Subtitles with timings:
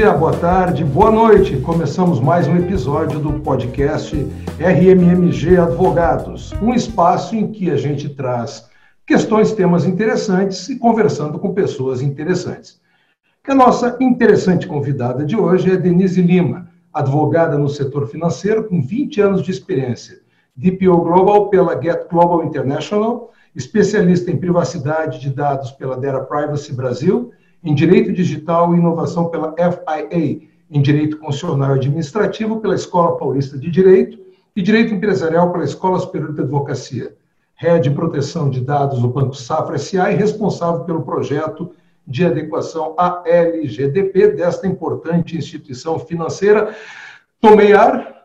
[0.00, 1.58] dia, boa tarde, boa noite.
[1.58, 4.16] Começamos mais um episódio do podcast
[4.58, 8.66] RMMG Advogados, um espaço em que a gente traz
[9.06, 12.80] questões, temas interessantes e conversando com pessoas interessantes.
[13.46, 19.20] A nossa interessante convidada de hoje é Denise Lima, advogada no setor financeiro com 20
[19.20, 20.20] anos de experiência,
[20.56, 27.34] DPO Global pela Get Global International, especialista em privacidade de dados pela Data Privacy Brasil
[27.62, 33.58] em Direito Digital e Inovação pela FIA, em Direito Constitucional e Administrativo pela Escola Paulista
[33.58, 34.18] de Direito
[34.54, 37.14] e Direito Empresarial pela Escola Superior de Advocacia.
[37.56, 40.10] Head de Proteção de Dados do Banco Safra S.A.
[40.10, 41.72] e responsável pelo projeto
[42.06, 46.74] de adequação à LGDP desta importante instituição financeira.
[47.38, 48.24] Tomei ar.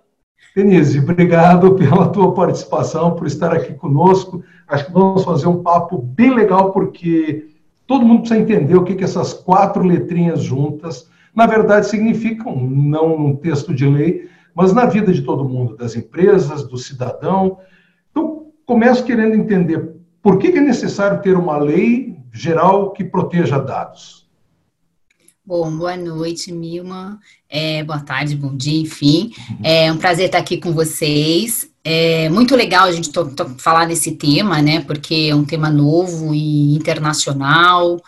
[0.56, 4.42] Denise, obrigado pela tua participação, por estar aqui conosco.
[4.66, 7.55] Acho que vamos fazer um papo bem legal, porque
[7.88, 13.18] Todo mundo precisa entender o que, que essas quatro letrinhas juntas, na verdade, significam, não
[13.18, 17.60] num texto de lei, mas na vida de todo mundo, das empresas, do cidadão.
[18.10, 23.60] Então, começo querendo entender por que, que é necessário ter uma lei geral que proteja
[23.60, 24.26] dados.
[25.46, 27.20] Bom, boa noite, Milma.
[27.48, 29.32] É, boa tarde, bom dia, enfim.
[29.62, 31.70] É um prazer estar aqui com vocês.
[31.88, 34.82] É muito legal a gente to, to, falar desse tema, né?
[34.82, 38.02] Porque é um tema novo e internacional.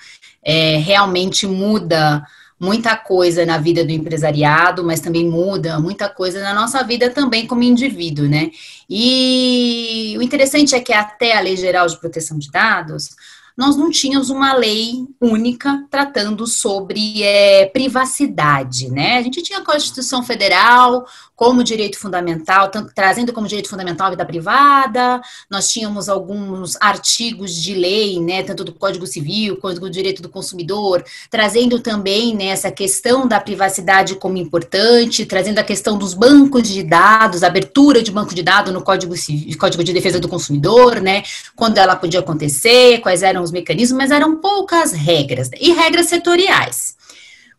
[0.43, 2.25] É, realmente muda
[2.59, 7.45] muita coisa na vida do empresariado, mas também muda muita coisa na nossa vida também
[7.45, 8.49] como indivíduo, né?
[8.89, 13.15] E o interessante é que até a Lei Geral de Proteção de Dados,
[13.57, 19.17] nós não tínhamos uma lei única tratando sobre é, privacidade, né?
[19.17, 24.25] A gente tinha a Constituição Federal como direito fundamental, trazendo como direito fundamental a vida
[24.25, 30.19] privada, nós tínhamos alguns artigos de lei, né, tanto do Código Civil quanto do direito
[30.19, 36.15] do consumidor, trazendo também né, essa questão da privacidade como importante, trazendo a questão dos
[36.15, 40.27] bancos de dados, abertura de banco de dados no Código, Civil, Código de Defesa do
[40.27, 41.21] Consumidor, né,
[41.55, 46.95] quando ela podia acontecer, quais eram os mecanismos, mas eram poucas regras, e regras setoriais.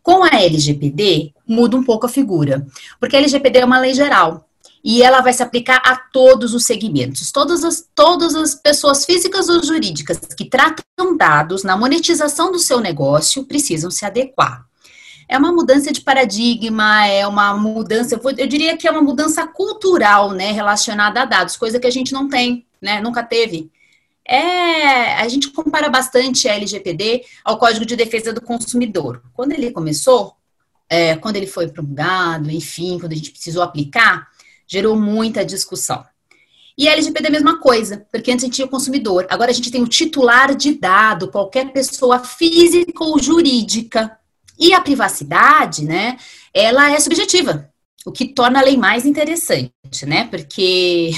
[0.01, 2.65] Com a LGPD, muda um pouco a figura,
[2.99, 4.49] porque a LGPD é uma lei geral,
[4.83, 7.31] e ela vai se aplicar a todos os segmentos.
[7.31, 12.79] Todas as, todas as pessoas físicas ou jurídicas que tratam dados na monetização do seu
[12.79, 14.65] negócio precisam se adequar.
[15.27, 19.45] É uma mudança de paradigma, é uma mudança, eu, eu diria que é uma mudança
[19.45, 23.69] cultural, né, relacionada a dados, coisa que a gente não tem, né, nunca teve
[24.29, 29.23] é, a gente compara bastante a LGPD ao Código de Defesa do Consumidor.
[29.33, 30.35] Quando ele começou,
[30.87, 34.27] é, quando ele foi promulgado, enfim, quando a gente precisou aplicar,
[34.67, 36.05] gerou muita discussão.
[36.77, 39.49] E a LGPD é a mesma coisa, porque antes a gente tinha o consumidor, agora
[39.49, 44.15] a gente tem o titular de dado, qualquer pessoa física ou jurídica.
[44.59, 46.17] E a privacidade, né,
[46.53, 47.67] ela é subjetiva,
[48.05, 51.11] o que torna a lei mais interessante, né, porque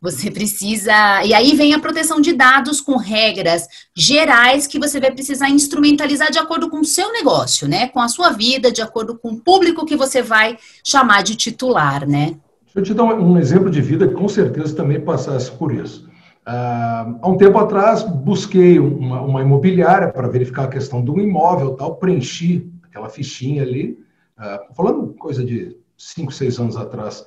[0.00, 0.92] você precisa.
[1.24, 6.30] E aí vem a proteção de dados com regras gerais que você vai precisar instrumentalizar
[6.30, 7.88] de acordo com o seu negócio, né?
[7.88, 12.08] Com a sua vida, de acordo com o público que você vai chamar de titular,
[12.08, 12.36] né?
[12.64, 16.08] Deixa eu te dar um exemplo de vida que com certeza também passasse por isso.
[16.46, 21.20] Uh, há um tempo atrás, busquei uma, uma imobiliária para verificar a questão de um
[21.20, 23.98] imóvel, tal, preenchi aquela fichinha ali,
[24.38, 27.24] uh, falando coisa de 5, 6 anos atrás.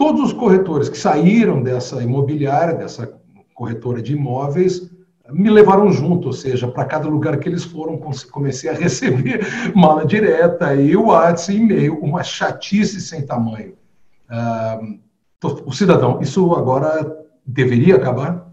[0.00, 3.06] Todos os corretores que saíram dessa imobiliária, dessa
[3.52, 4.90] corretora de imóveis,
[5.28, 8.00] me levaram junto, ou seja, para cada lugar que eles foram,
[8.30, 13.74] comecei a receber mala direta, e WhatsApp, e-mail, uma chatice sem tamanho.
[15.66, 18.50] O cidadão, isso agora deveria acabar?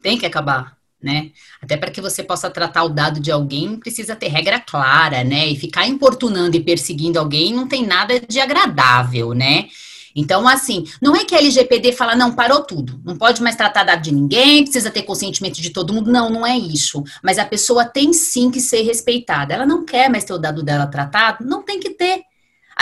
[0.00, 1.32] Tem que acabar né?
[1.60, 5.48] Até para que você possa tratar o dado de alguém, precisa ter regra clara, né?
[5.48, 9.68] E ficar importunando e perseguindo alguém não tem nada de agradável, né?
[10.14, 13.84] Então, assim, não é que a LGPD fala, não, parou tudo, não pode mais tratar
[13.84, 16.10] dado de ninguém, precisa ter consentimento de todo mundo.
[16.10, 17.02] Não, não é isso.
[17.22, 19.54] Mas a pessoa tem sim que ser respeitada.
[19.54, 22.22] Ela não quer mais ter o dado dela tratado, não tem que ter.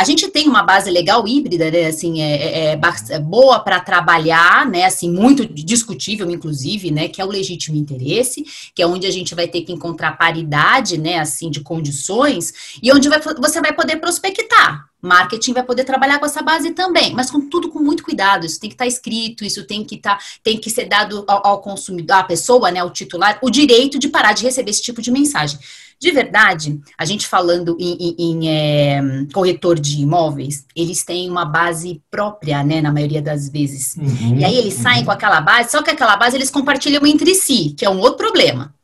[0.00, 2.80] A gente tem uma base legal híbrida, né, assim, é, é, é,
[3.10, 8.42] é boa para trabalhar, né, assim, muito discutível, inclusive, né, que é o legítimo interesse,
[8.74, 12.90] que é onde a gente vai ter que encontrar paridade, né, assim, de condições, e
[12.90, 17.30] onde vai, você vai poder prospectar, Marketing vai poder trabalhar com essa base também, mas
[17.30, 18.44] com tudo com muito cuidado.
[18.44, 21.24] Isso tem que estar tá escrito, isso tem que estar, tá, tem que ser dado
[21.26, 24.82] ao, ao, consumidor, à pessoa, né, ao titular, o direito de parar de receber esse
[24.82, 25.58] tipo de mensagem.
[26.00, 29.02] De verdade, a gente falando em, em, em é,
[29.34, 33.96] corretor de imóveis, eles têm uma base própria, né, na maioria das vezes.
[33.96, 35.04] Uhum, e aí eles saem uhum.
[35.04, 38.16] com aquela base, só que aquela base eles compartilham entre si, que é um outro
[38.16, 38.74] problema.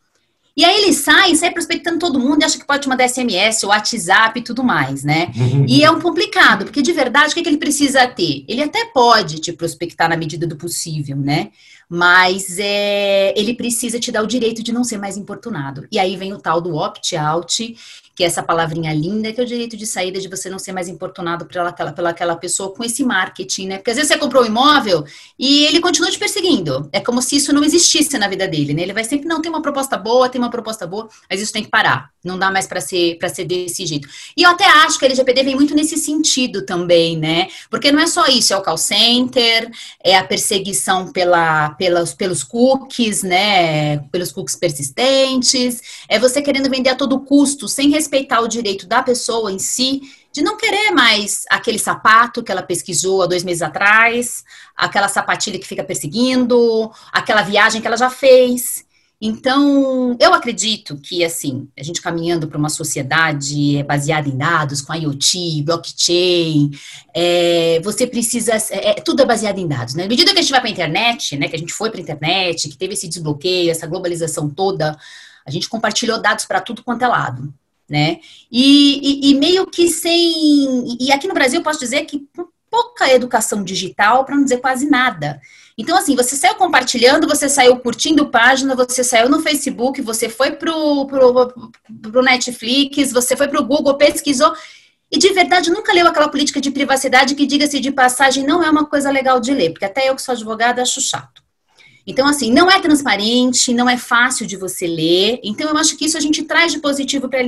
[0.56, 4.40] E aí ele sai, sai prospectando todo mundo e acha que pode mandar SMS, WhatsApp
[4.40, 5.30] e tudo mais, né?
[5.36, 5.66] Uhum.
[5.68, 8.42] E é um complicado, porque de verdade, o que, é que ele precisa ter?
[8.48, 11.50] Ele até pode te prospectar na medida do possível, né?
[11.88, 15.86] Mas é, ele precisa te dar o direito de não ser mais importunado.
[15.92, 17.76] E aí vem o tal do opt-out,
[18.16, 20.72] que é essa palavrinha linda, que é o direito de saída de você não ser
[20.72, 23.76] mais importunado pela aquela, pela aquela pessoa com esse marketing, né?
[23.76, 25.04] Porque às vezes você comprou um imóvel
[25.38, 26.88] e ele continua te perseguindo.
[26.92, 28.82] É como se isso não existisse na vida dele, né?
[28.82, 31.62] Ele vai sempre, não, tem uma proposta boa, tem uma proposta boa, mas isso tem
[31.62, 32.10] que parar.
[32.24, 34.08] Não dá mais para ser para ser desse jeito.
[34.34, 37.48] E eu até acho que a LGPD vem muito nesse sentido também, né?
[37.70, 39.70] Porque não é só isso, é o call center,
[40.02, 43.98] é a perseguição pela, pelas, pelos cookies, né?
[44.10, 49.02] Pelos cookies persistentes, é você querendo vender a todo custo, sem respeitar o direito da
[49.02, 53.62] pessoa em si de não querer mais aquele sapato que ela pesquisou há dois meses
[53.62, 54.44] atrás,
[54.76, 58.84] aquela sapatilha que fica perseguindo, aquela viagem que ela já fez.
[59.18, 64.94] Então, eu acredito que, assim, a gente caminhando para uma sociedade baseada em dados, com
[64.94, 66.70] IoT, blockchain,
[67.14, 68.52] é, você precisa.
[68.70, 70.02] É, é, tudo é baseado em dados, né?
[70.02, 71.98] Na medida que a gente vai para a internet, né, que a gente foi para
[71.98, 74.98] a internet, que teve esse desbloqueio, essa globalização toda,
[75.46, 77.54] a gente compartilhou dados para tudo quanto é lado
[77.88, 78.18] né?
[78.50, 80.96] E, e, e, meio que sem.
[81.00, 82.26] E aqui no Brasil eu posso dizer que
[82.70, 85.40] pouca educação digital, para não dizer quase nada.
[85.78, 90.52] Então, assim, você saiu compartilhando, você saiu curtindo página, você saiu no Facebook, você foi
[90.52, 91.70] pro, pro,
[92.02, 94.54] pro Netflix, você foi pro Google, pesquisou.
[95.10, 98.68] E de verdade nunca leu aquela política de privacidade que, diga-se de passagem, não é
[98.68, 101.45] uma coisa legal de ler, porque até eu que sou advogada acho chato.
[102.06, 105.40] Então, assim, não é transparente, não é fácil de você ler.
[105.42, 107.42] Então, eu acho que isso a gente traz de positivo para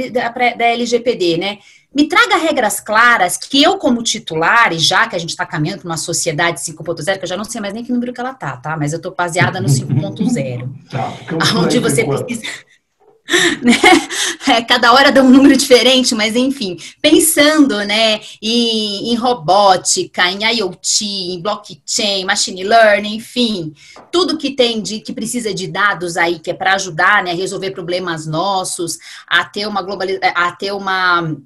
[0.54, 1.58] da LGPD, né?
[1.94, 5.80] Me traga regras claras que eu, como titular, e já que a gente está caminhando
[5.80, 8.34] para uma sociedade 5.0, que eu já não sei mais nem que número que ela
[8.34, 8.76] tá, tá?
[8.76, 11.14] Mas eu estou baseada no 5.0, tá,
[11.56, 12.42] onde você precisa.
[13.62, 13.74] né?
[14.48, 20.44] É, cada hora dá um número diferente, mas enfim, pensando né, em, em, robótica, em
[20.56, 23.74] IoT, em blockchain, machine learning, enfim,
[24.10, 27.34] tudo que tem de que precisa de dados aí, que é para ajudar né, a
[27.34, 31.36] resolver problemas nossos, a ter uma globalização, a ter uma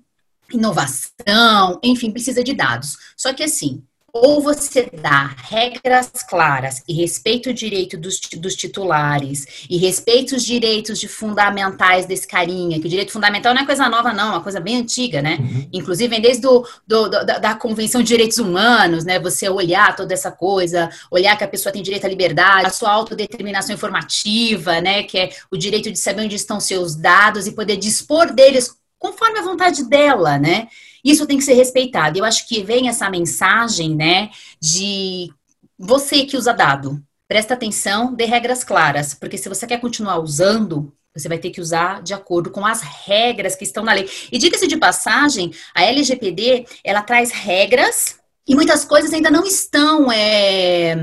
[0.53, 2.97] inovação, enfim, precisa de dados.
[3.17, 3.83] Só que assim,
[4.13, 10.45] ou você dá regras claras e respeita o direito dos, dos titulares e respeita os
[10.45, 14.31] direitos de fundamentais desse carinha, que o direito fundamental não é coisa nova, não, é
[14.33, 15.39] uma coisa bem antiga, né?
[15.41, 15.69] Uhum.
[15.73, 19.19] Inclusive, vem desde do, do, do, da, Convenção de Direitos Humanos, né?
[19.19, 22.91] Você olhar toda essa coisa, olhar que a pessoa tem direito à liberdade, a sua
[22.91, 25.05] autodeterminação informativa, né?
[25.05, 29.39] Que é o direito de saber onde estão seus dados e poder dispor deles conforme
[29.39, 30.69] a vontade dela, né?
[31.05, 32.19] Isso tem que ser respeitado.
[32.19, 35.33] Eu acho que vem essa mensagem, né, de
[35.79, 40.93] você que usa dado, presta atenção, dê regras claras, porque se você quer continuar usando,
[41.15, 44.09] você vai ter que usar de acordo com as regras que estão na lei.
[44.31, 48.17] E diga-se de passagem, a LGPD, ela traz regras
[48.47, 50.95] e muitas coisas ainda não estão é,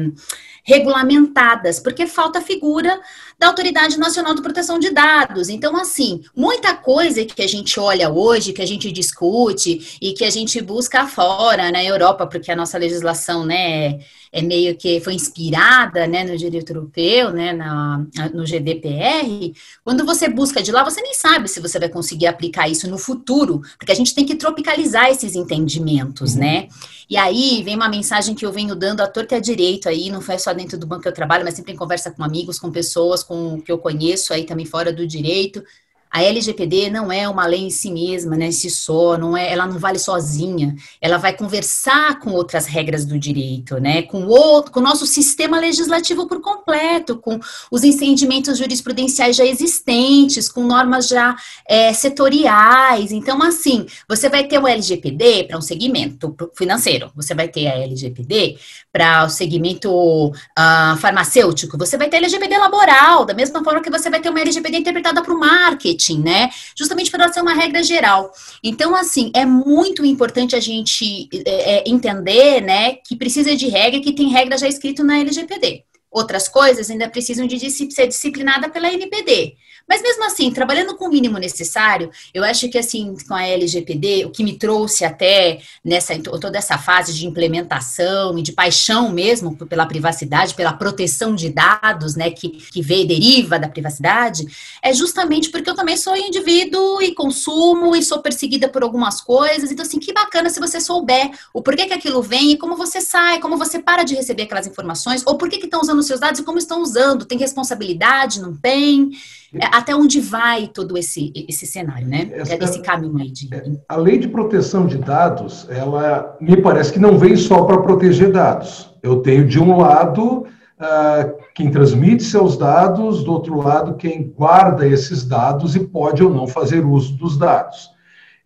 [0.63, 2.99] regulamentadas, porque falta figura
[3.39, 5.47] da Autoridade Nacional de Proteção de Dados.
[5.47, 10.25] Então, assim, muita coisa que a gente olha hoje, que a gente discute e que
[10.25, 13.99] a gente busca fora na Europa, porque a nossa legislação, né,
[14.31, 19.53] é meio que foi inspirada, né, no direito europeu, né, na, no GDPR.
[19.83, 22.97] Quando você busca de lá, você nem sabe se você vai conseguir aplicar isso no
[22.97, 26.39] futuro, porque a gente tem que tropicalizar esses entendimentos, uhum.
[26.39, 26.67] né?
[27.09, 30.11] E aí vem uma mensagem que eu venho dando à torta e à direito aí,
[30.11, 32.59] não foi só dentro do banco que eu trabalho, mas sempre em conversa com amigos,
[32.59, 35.63] com pessoas, com que eu conheço aí também fora do direito.
[36.11, 39.67] A LGPD não é uma lei em si mesma, né, si só, não é, ela
[39.67, 40.75] não vale sozinha.
[40.99, 45.59] Ela vai conversar com outras regras do direito, né, com outro, com o nosso sistema
[45.59, 47.39] legislativo por completo, com
[47.69, 51.35] os entendimentos jurisprudenciais já existentes, com normas já
[51.67, 53.11] é, setoriais.
[53.11, 57.77] Então, assim, você vai ter o LGPD para um segmento financeiro, você vai ter a
[57.77, 58.57] LGPD
[58.91, 59.91] para o segmento
[60.29, 64.29] uh, farmacêutico, você vai ter a LGPD laboral, da mesma forma que você vai ter
[64.29, 66.49] uma LGPD interpretada para o marketing marketing, né?
[66.75, 68.31] Justamente para ser uma regra geral.
[68.63, 73.99] Então, assim, é muito importante a gente é, é, entender, né, que precisa de regra,
[73.99, 75.83] que tem regra já escrito na LGPD.
[76.09, 79.53] Outras coisas ainda precisam de ser disciplinada pela NPD.
[79.89, 84.25] Mas mesmo assim, trabalhando com o mínimo necessário, eu acho que assim, com a LGPD,
[84.25, 89.55] o que me trouxe até nessa toda essa fase de implementação e de paixão mesmo
[89.65, 94.45] pela privacidade, pela proteção de dados, né, que, que veio deriva da privacidade,
[94.83, 99.71] é justamente porque eu também sou indivíduo e consumo e sou perseguida por algumas coisas.
[99.71, 103.01] Então, assim, que bacana se você souber o porquê que aquilo vem e como você
[103.01, 106.19] sai, como você para de receber aquelas informações, ou por que estão usando nos seus
[106.19, 107.25] dados e como estão usando.
[107.25, 109.11] Tem responsabilidade, não tem?
[109.53, 112.29] É, até onde vai todo esse, esse cenário, né?
[112.33, 113.53] Essa, esse caminho aí de...
[113.53, 117.81] É, a lei de proteção de dados, ela me parece que não vem só para
[117.81, 118.93] proteger dados.
[119.01, 124.87] Eu tenho, de um lado, uh, quem transmite seus dados, do outro lado, quem guarda
[124.87, 127.89] esses dados e pode ou não fazer uso dos dados.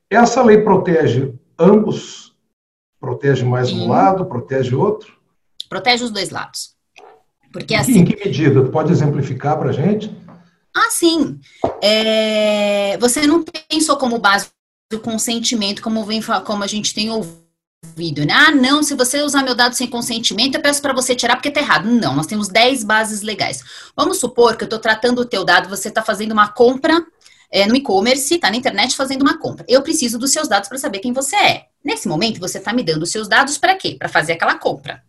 [0.09, 2.33] Essa lei protege ambos?
[2.99, 3.81] Protege mais Sim.
[3.81, 5.17] um lado, protege outro?
[5.67, 6.73] Protege os dois lados.
[7.51, 7.99] Porque assim.
[7.99, 8.63] Em que medida?
[8.63, 10.09] Pode exemplificar para a gente?
[10.75, 11.39] Ah, sim.
[11.81, 13.43] É, você não
[13.81, 14.47] só como base
[14.91, 18.33] o consentimento, como, vem, como a gente tem ouvido, né?
[18.33, 21.51] Ah, não, se você usar meu dado sem consentimento, eu peço para você tirar porque
[21.51, 21.85] tá errado.
[21.85, 23.63] Não, nós temos 10 bases legais.
[23.95, 27.05] Vamos supor que eu estou tratando o teu dado, você está fazendo uma compra
[27.51, 29.65] é, no e-commerce, está na internet fazendo uma compra.
[29.67, 31.65] Eu preciso dos seus dados para saber quem você é.
[31.83, 33.95] Nesse momento, você está me dando os seus dados para quê?
[33.97, 35.03] Para fazer aquela compra.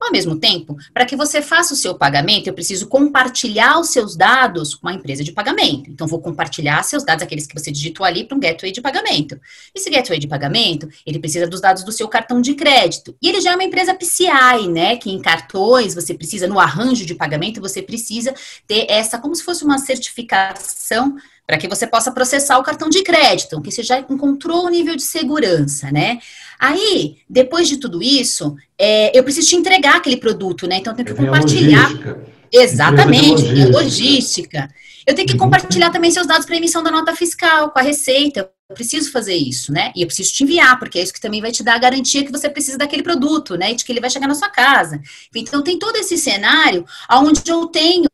[0.00, 4.16] Ao mesmo tempo, para que você faça o seu pagamento, eu preciso compartilhar os seus
[4.16, 5.90] dados com a empresa de pagamento.
[5.90, 9.40] Então, vou compartilhar seus dados, aqueles que você digitou ali, para um gateway de pagamento.
[9.74, 13.16] Esse gateway de pagamento, ele precisa dos dados do seu cartão de crédito.
[13.22, 14.96] E ele já é uma empresa PCI, né?
[14.96, 18.34] Que em cartões você precisa, no arranjo de pagamento, você precisa
[18.66, 23.02] ter essa, como se fosse uma certificação para que você possa processar o cartão de
[23.02, 26.18] crédito, que você já encontrou o nível de segurança, né?
[26.58, 30.78] Aí, depois de tudo isso, é, eu preciso te entregar aquele produto, né?
[30.78, 31.90] Então, eu tenho que compartilhar.
[32.52, 33.70] Exatamente, logística.
[33.70, 34.68] logística.
[35.06, 35.40] Eu tenho que uhum.
[35.40, 38.50] compartilhar também seus dados para emissão da nota fiscal com a Receita.
[38.68, 39.92] Eu preciso fazer isso, né?
[39.94, 42.24] E eu preciso te enviar, porque é isso que também vai te dar a garantia
[42.24, 43.70] que você precisa daquele produto, né?
[43.70, 45.00] E de que ele vai chegar na sua casa.
[45.32, 48.08] Então, tem todo esse cenário onde eu tenho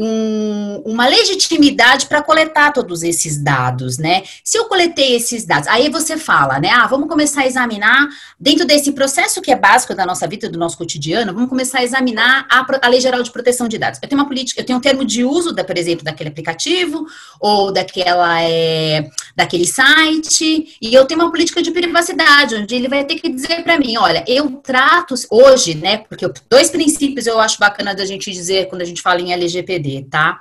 [0.00, 4.22] um, uma legitimidade para coletar todos esses dados, né?
[4.44, 6.70] Se eu coletei esses dados, aí você fala, né?
[6.70, 8.06] Ah, vamos começar a examinar,
[8.38, 11.84] dentro desse processo que é básico da nossa vida, do nosso cotidiano, vamos começar a
[11.84, 13.98] examinar a, a Lei Geral de Proteção de Dados.
[14.00, 17.04] Eu tenho uma política, eu tenho um termo de uso, da, por exemplo, daquele aplicativo,
[17.40, 23.04] ou daquela, é, daquele site e eu tenho uma política de privacidade, onde ele vai
[23.04, 25.98] ter que dizer para mim, olha, eu trato hoje, né?
[26.08, 29.87] Porque dois princípios eu acho bacana da gente dizer quando a gente fala em LGPD,
[30.10, 30.40] tá?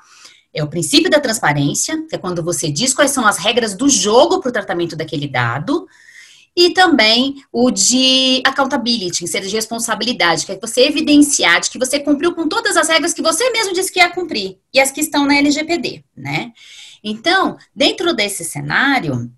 [0.54, 3.88] É o princípio da transparência, que é quando você diz quais são as regras do
[3.89, 5.88] jogo para o tratamento daquele dado,
[6.56, 11.77] e também o de accountability, em ser de responsabilidade, que é você evidenciar de que
[11.77, 14.89] você cumpriu com todas as regras que você mesmo disse que ia cumprir, e as
[14.89, 16.51] que estão na LGPD, né?
[17.04, 19.32] Então, dentro desse cenário,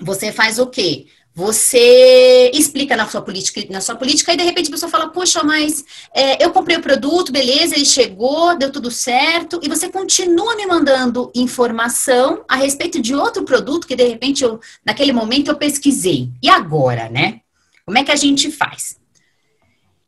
[0.00, 1.06] você faz o quê?
[1.36, 5.42] Você explica na sua política, na sua política, e de repente a pessoa fala, poxa,
[5.42, 10.54] mas é, eu comprei o produto, beleza, ele chegou, deu tudo certo, e você continua
[10.54, 15.56] me mandando informação a respeito de outro produto que de repente eu, naquele momento, eu
[15.56, 16.30] pesquisei.
[16.40, 17.40] E agora, né?
[17.84, 18.96] Como é que a gente faz?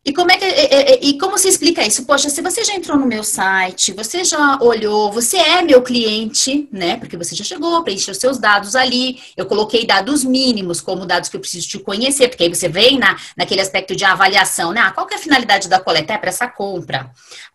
[0.07, 2.07] E como é que e, e, como se explica isso?
[2.07, 6.69] Poxa, se você já entrou no meu site, você já olhou, você é meu cliente,
[6.71, 6.97] né?
[6.97, 9.19] Porque você já chegou, preencheu seus dados ali.
[9.37, 13.01] Eu coloquei dados mínimos, como dados que eu preciso te conhecer, porque aí você vem
[13.01, 14.81] na, naquele aspecto de avaliação, né?
[14.81, 16.13] Ah, qual que é a finalidade da coleta?
[16.13, 17.11] É para essa compra.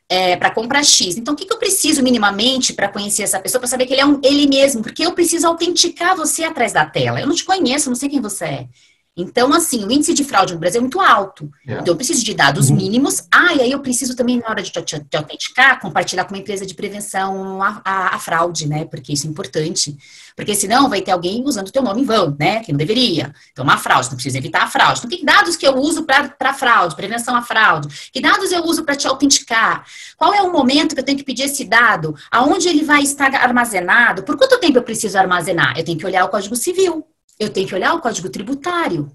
[0.10, 1.15] É, para comprar X.
[1.15, 4.01] Então, o que, que eu preciso minimamente para conhecer essa pessoa, para saber que ele
[4.01, 4.81] é um, ele mesmo?
[4.81, 7.22] Porque eu preciso autenticar você atrás da tela.
[7.22, 8.67] Eu não te conheço, não sei quem você é.
[9.15, 11.51] Então, assim, o índice de fraude no Brasil é muito alto.
[11.65, 11.80] Yeah.
[11.80, 11.82] É.
[11.82, 12.77] Então, eu preciso de dados uhum.
[12.77, 13.27] mínimos.
[13.30, 16.39] Ah, e aí eu preciso também, na hora de, de, de autenticar, compartilhar com uma
[16.39, 18.86] empresa de prevenção a, a, a, fraude, né?
[18.86, 19.98] Porque isso é importante.
[20.34, 22.62] Porque senão vai ter alguém usando o teu nome em vão, né?
[22.63, 23.34] Que não deveria.
[23.51, 25.00] Então, uma fraude, não precisa evitar a fraude.
[25.00, 27.89] Então, que dados que eu uso para fraude, prevenção à fraude?
[28.13, 29.86] Que dados eu uso para te autenticar?
[30.15, 32.15] Qual é o momento que eu tenho que pedir esse dado?
[32.32, 34.24] Aonde ele vai estar armazenado?
[34.24, 35.77] Por quanto tempo eu preciso armazenar?
[35.77, 37.06] Eu tenho que olhar o Código Civil
[37.41, 39.12] eu tenho que olhar o código tributário.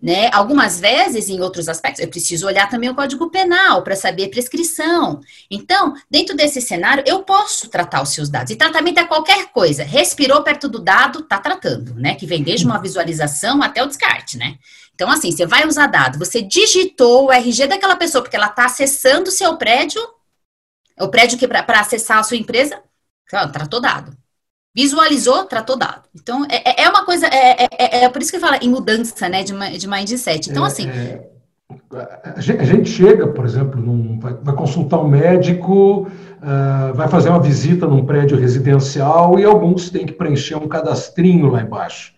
[0.00, 0.30] Né?
[0.32, 5.20] Algumas vezes, em outros aspectos, eu preciso olhar também o código penal para saber prescrição.
[5.50, 8.50] Então, dentro desse cenário, eu posso tratar os seus dados.
[8.50, 9.84] E tratamento é qualquer coisa.
[9.84, 12.14] Respirou perto do dado, tá tratando, né?
[12.14, 14.56] Que vem desde uma visualização até o descarte, né?
[14.94, 18.66] Então, assim, você vai usar dado, você digitou o RG daquela pessoa, porque ela está
[18.66, 20.02] acessando o seu prédio,
[21.00, 22.80] o prédio que para acessar a sua empresa,
[23.52, 24.16] tratou dado.
[24.74, 26.02] Visualizou, tratou dado.
[26.14, 28.68] Então, é, é, é uma coisa, é, é, é, é, por isso que fala em
[28.68, 30.50] mudança, né, de, de mindset.
[30.50, 30.88] Então, assim...
[30.88, 31.30] É,
[32.36, 37.40] a gente chega, por exemplo, num, vai, vai, consultar um médico, uh, vai fazer uma
[37.40, 42.14] visita num prédio residencial e alguns têm que preencher um cadastrinho lá embaixo.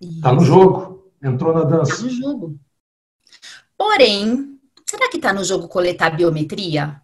[0.00, 1.92] Está no jogo, entrou na dança.
[1.92, 2.56] Está no jogo.
[3.76, 7.00] Porém, será que está no jogo coletar biometria?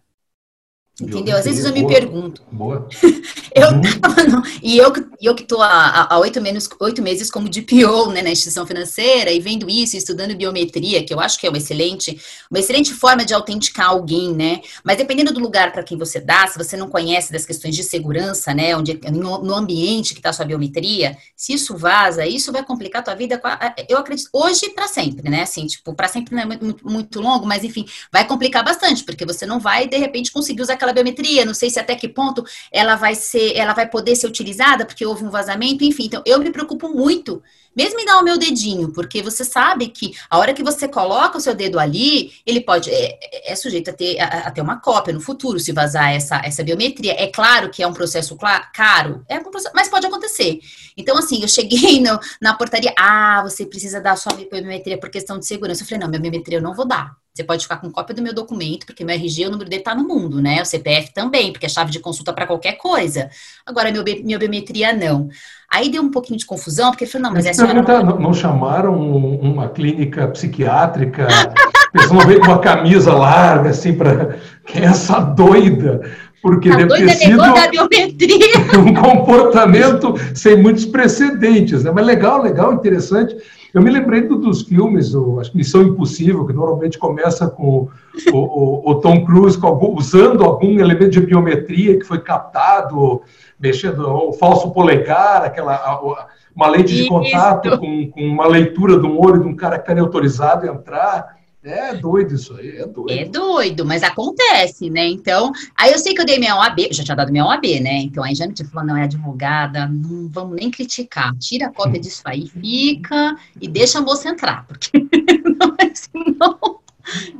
[1.01, 1.37] Entendeu?
[1.37, 2.43] Às vezes eu me boa, pergunto.
[2.51, 2.87] Boa.
[3.53, 3.81] Eu uhum.
[4.01, 8.21] tava no, e eu, eu que estou há oito meses, oito meses como DPO né,
[8.21, 12.19] na instituição financeira e vendo isso, estudando biometria, que eu acho que é uma excelente,
[12.49, 14.61] uma excelente forma de autenticar alguém, né?
[14.83, 17.83] Mas dependendo do lugar para quem você dá, se você não conhece das questões de
[17.83, 18.75] segurança, né?
[18.75, 23.01] Onde, no, no ambiente que está a sua biometria, se isso vaza, isso vai complicar
[23.01, 23.41] a tua vida,
[23.87, 25.43] eu acredito, hoje para sempre, né?
[25.43, 29.25] Assim, tipo, para sempre não é muito, muito longo, mas enfim, vai complicar bastante, porque
[29.25, 32.43] você não vai, de repente, conseguir usar aquela biometria, não sei se até que ponto
[32.71, 36.05] ela vai ser, ela vai poder ser utilizada porque houve um vazamento, enfim.
[36.05, 37.41] Então, eu me preocupo muito,
[37.75, 41.37] mesmo em dar o meu dedinho, porque você sabe que a hora que você coloca
[41.37, 44.79] o seu dedo ali, ele pode, é, é sujeito a ter, a, a, ter uma
[44.79, 47.13] cópia no futuro, se vazar essa, essa biometria.
[47.13, 48.37] É claro que é um processo
[48.73, 50.59] caro, é um processo, mas pode acontecer.
[50.97, 55.39] Então, assim, eu cheguei no, na portaria, ah, você precisa dar sua biometria por questão
[55.39, 55.83] de segurança.
[55.83, 57.15] Eu falei, não, minha biometria eu não vou dar.
[57.39, 59.95] Você pode ficar com cópia do meu documento, porque meu RG, o número dele tá
[59.95, 60.61] no mundo, né?
[60.61, 63.29] O CPF também, porque é chave de consulta para qualquer coisa.
[63.65, 65.29] Agora, meu, minha biometria, não.
[65.71, 68.03] Aí deu um pouquinho de confusão, porque falou, não, mas, essa senhora...
[68.03, 71.29] Não, não chamaram uma clínica psiquiátrica,
[71.95, 76.01] eles vão ver com uma camisa larga, assim, para quem é essa doida?
[76.41, 77.39] Porque a deve ter sido
[78.85, 81.91] um comportamento sem muitos precedentes, né?
[81.91, 83.37] Mas legal, legal, interessante.
[83.73, 87.87] Eu me lembrei do, dos filmes, o, acho que Missão Impossível, que normalmente começa com
[88.31, 93.21] o, o, o Tom Cruise algum, usando algum elemento de biometria que foi captado,
[93.59, 99.19] mexendo o falso polegar, aquela a, uma lente de contato com, com, uma leitura do
[99.19, 101.38] olho de um cara que está autorizado a entrar.
[101.69, 103.11] É doido isso aí, é doido.
[103.11, 105.07] É doido, mas acontece, né?
[105.07, 107.99] Então, aí eu sei que eu dei minha OAB, já tinha dado minha OAB, né?
[108.01, 111.99] Então aí já me falou, não é advogada, não vamos nem criticar, tira a cópia
[111.99, 114.91] disso aí, fica e deixa a moça entrar, porque
[115.59, 116.79] não é assim, não.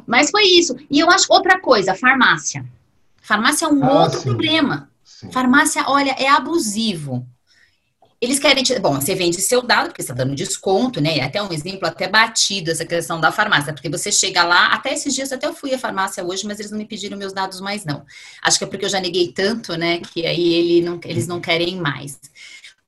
[0.06, 0.76] Mas foi isso.
[0.90, 2.66] E eu acho outra coisa, farmácia.
[3.22, 4.30] Farmácia é um ah, outro sim.
[4.30, 4.90] problema.
[5.04, 5.32] Sim.
[5.32, 7.26] Farmácia, olha, é abusivo.
[8.22, 11.22] Eles querem, te, bom, você vende seu dado, porque você está dando desconto, né?
[11.22, 15.16] Até um exemplo até batido essa questão da farmácia, porque você chega lá, até esses
[15.16, 17.86] dias, até eu fui à farmácia hoje, mas eles não me pediram meus dados mais,
[17.86, 18.06] não.
[18.42, 20.02] Acho que é porque eu já neguei tanto, né?
[20.02, 22.20] Que aí ele não, eles não querem mais.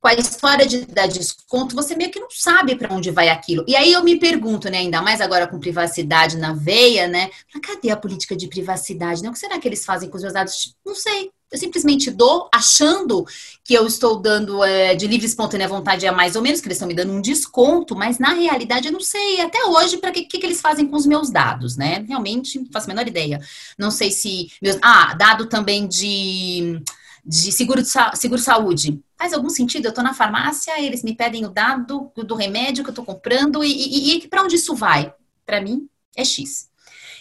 [0.02, 3.64] Com a história de dar desconto, você meio que não sabe para onde vai aquilo.
[3.68, 4.78] E aí eu me pergunto, né?
[4.78, 7.30] Ainda mais agora com privacidade na veia, né?
[7.62, 9.22] Cadê a política de privacidade?
[9.22, 9.28] Né?
[9.28, 10.74] O que será que eles fazem com os meus dados?
[10.84, 13.26] Não sei eu simplesmente dou, achando
[13.62, 16.76] que eu estou dando é, de livre espontânea vontade, é mais ou menos, que eles
[16.76, 20.22] estão me dando um desconto, mas na realidade eu não sei até hoje para que,
[20.22, 22.04] que, que, eles fazem com os meus dados, né?
[22.08, 23.38] Realmente não faço a menor ideia.
[23.78, 24.50] Não sei se.
[24.62, 26.80] Meus, ah, dado também de,
[27.24, 29.00] de seguro, de seguro saúde.
[29.16, 29.86] Faz algum sentido?
[29.86, 33.62] Eu estou na farmácia, eles me pedem o dado do remédio que eu estou comprando,
[33.62, 35.12] e, e, e para onde isso vai?
[35.46, 36.70] Para mim, é X.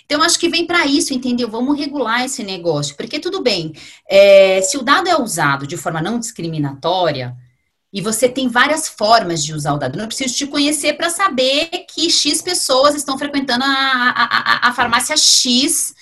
[0.06, 1.50] Então, acho que vem para isso, entendeu?
[1.50, 2.98] Vamos regular esse negócio.
[2.98, 3.74] Porque tudo bem,
[4.10, 7.36] é, se o dado é usado de forma não discriminatória,
[7.94, 9.98] e você tem várias formas de usar o dado.
[9.98, 15.16] Não preciso te conhecer para saber que X pessoas estão frequentando a, a, a farmácia
[15.18, 15.94] X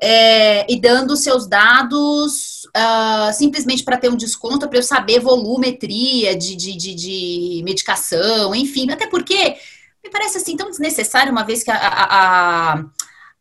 [0.00, 6.36] é, e dando seus dados uh, simplesmente para ter um desconto, para eu saber volumetria
[6.36, 8.90] de, de, de, de, medicação, enfim.
[8.90, 9.56] Até porque
[10.02, 12.84] me parece assim tão desnecessário, uma vez que a, a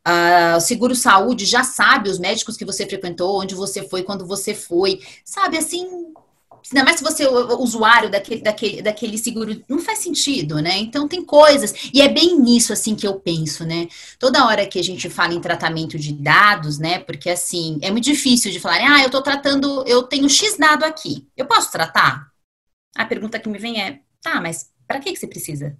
[0.07, 4.25] Uh, o seguro saúde já sabe os médicos que você frequentou, onde você foi, quando
[4.25, 5.01] você foi.
[5.25, 6.13] Sabe, assim,
[6.71, 10.77] ainda mais se você é usuário daquele, daquele, daquele seguro, não faz sentido, né?
[10.77, 13.88] Então tem coisas, e é bem nisso assim que eu penso, né?
[14.19, 16.99] Toda hora que a gente fala em tratamento de dados, né?
[16.99, 20.84] Porque assim, é muito difícil de falar, ah, eu tô tratando, eu tenho X dado
[20.84, 21.27] aqui.
[21.36, 22.27] Eu posso tratar?
[22.95, 25.77] A pergunta que me vem é, tá, mas para que, que você precisa?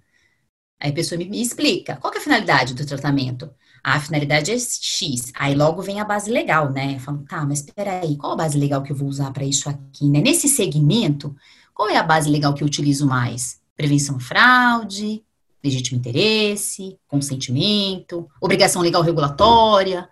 [0.80, 3.52] Aí a pessoa me, me explica, qual é a finalidade do tratamento?
[3.82, 5.32] A finalidade é X.
[5.34, 6.94] Aí logo vem a base legal, né?
[6.96, 9.68] Eu falo, tá, mas peraí, qual a base legal que eu vou usar para isso
[9.68, 10.20] aqui, né?
[10.20, 11.34] Nesse segmento,
[11.74, 13.60] qual é a base legal que eu utilizo mais?
[13.76, 15.22] Prevenção fraude,
[15.62, 20.08] legítimo interesse, consentimento, obrigação legal regulatória.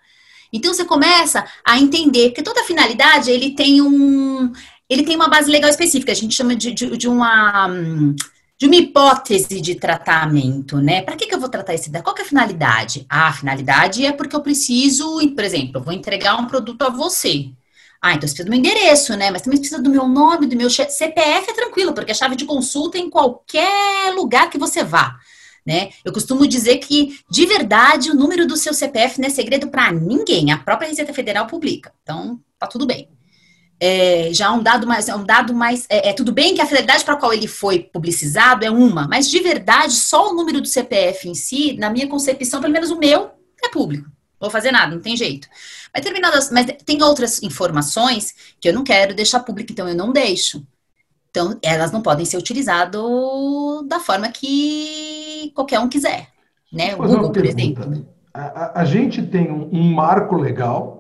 [0.52, 4.52] Então você começa a entender que toda finalidade ele tem um
[4.88, 6.12] ele tem uma base legal específica.
[6.12, 7.68] A gente chama de, de, de uma
[8.59, 11.03] de uma hipótese de tratamento, né?
[11.03, 12.03] Para que, que eu vou tratar esse dado?
[12.03, 13.05] Qual é a finalidade?
[13.09, 16.88] Ah, a finalidade é porque eu preciso, por exemplo, eu vou entregar um produto a
[16.88, 17.51] você.
[18.01, 19.31] Ah, então você precisa do meu endereço, né?
[19.31, 22.47] Mas também precisa do meu nome, do meu CPF, é tranquilo, porque a chave de
[22.47, 25.19] consulta é em qualquer lugar que você vá.
[25.66, 25.90] Né?
[26.05, 29.90] Eu costumo dizer que, de verdade, o número do seu CPF não é segredo para
[29.90, 31.92] ninguém, a própria Receita Federal publica.
[32.03, 33.15] Então, tá tudo bem
[33.79, 36.67] é, já um dado mais, é um dado mais, é, é tudo bem que a
[36.67, 40.61] finalidade para a qual ele foi publicizado é uma, mas de verdade só o número
[40.61, 43.31] do CPF em si, na minha concepção, pelo menos o meu,
[43.62, 44.09] é público.
[44.41, 45.49] vou fazer nada, não tem jeito.
[45.93, 50.12] Mas, terminadas, mas tem outras informações que eu não quero deixar público, então eu não
[50.12, 50.67] deixo.
[51.31, 53.03] Então, elas não podem ser utilizadas
[53.87, 56.29] da forma que qualquer um quiser.
[56.73, 56.95] Né?
[56.95, 58.07] O Google, por exemplo.
[58.33, 60.96] A, a, gente tem um, um marco legal,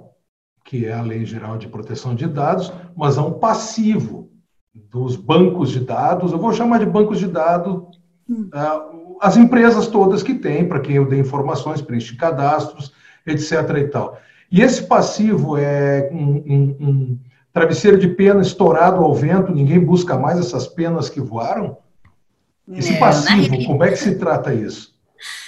[0.66, 4.28] que é a Lei Geral de Proteção de Dados, mas há um passivo
[4.74, 7.82] dos bancos de dados, eu vou chamar de bancos de dados,
[8.28, 8.50] hum.
[8.52, 12.92] uh, as empresas todas que têm, para quem eu dei informações, preenche cadastros,
[13.24, 13.52] etc.
[13.78, 14.18] e tal.
[14.50, 17.18] E esse passivo é um, um, um
[17.52, 21.78] travesseiro de pena estourado ao vento, ninguém busca mais essas penas que voaram?
[22.72, 24.94] Esse Não, passivo, como é que se trata isso?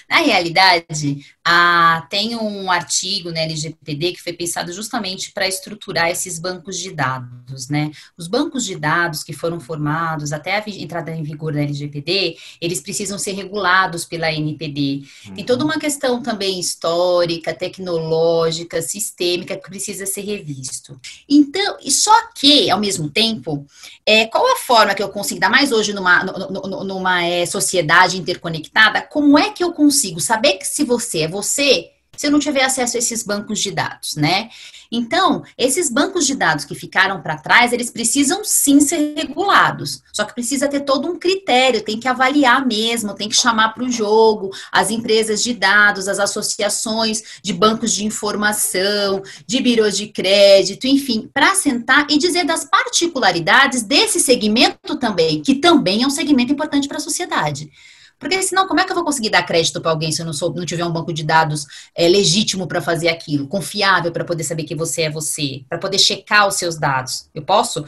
[0.08, 1.18] Na realidade,
[1.50, 6.92] a, tem um artigo na LGPD que foi pensado justamente para estruturar esses bancos de
[6.92, 7.90] dados, né?
[8.18, 12.82] Os bancos de dados que foram formados até a entrada em vigor da LGPD, eles
[12.82, 15.04] precisam ser regulados pela NPD.
[15.26, 15.34] Uhum.
[15.36, 21.00] Tem toda uma questão também histórica, tecnológica, sistêmica que precisa ser revisto.
[21.26, 23.64] Então, e só que, ao mesmo tempo,
[24.04, 28.18] é, qual a forma que eu consigo, ainda mais hoje numa, numa, numa é, sociedade
[28.18, 32.64] interconectada, como é que eu consigo saber que se você é você se não tiver
[32.64, 34.50] acesso a esses bancos de dados, né?
[34.90, 40.02] Então, esses bancos de dados que ficaram para trás, eles precisam sim ser regulados.
[40.12, 43.84] Só que precisa ter todo um critério, tem que avaliar mesmo, tem que chamar para
[43.84, 50.08] o jogo as empresas de dados, as associações de bancos de informação, de birôs de
[50.08, 56.10] crédito, enfim, para sentar e dizer das particularidades desse segmento também, que também é um
[56.10, 57.70] segmento importante para a sociedade.
[58.18, 60.32] Porque senão, como é que eu vou conseguir dar crédito para alguém se eu não,
[60.32, 64.44] sou, não tiver um banco de dados é, legítimo para fazer aquilo, confiável para poder
[64.44, 67.28] saber que você é você, para poder checar os seus dados?
[67.34, 67.84] Eu posso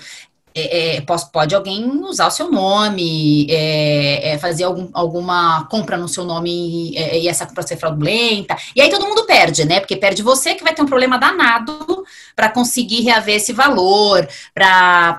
[0.55, 1.01] é, é,
[1.33, 6.97] pode alguém usar o seu nome, é, é fazer algum, alguma compra no seu nome
[6.97, 8.57] é, e essa compra ser fraudulenta.
[8.75, 9.81] E aí todo mundo perde, né?
[9.81, 15.17] Porque perde você que vai ter um problema danado para conseguir reaver esse valor, para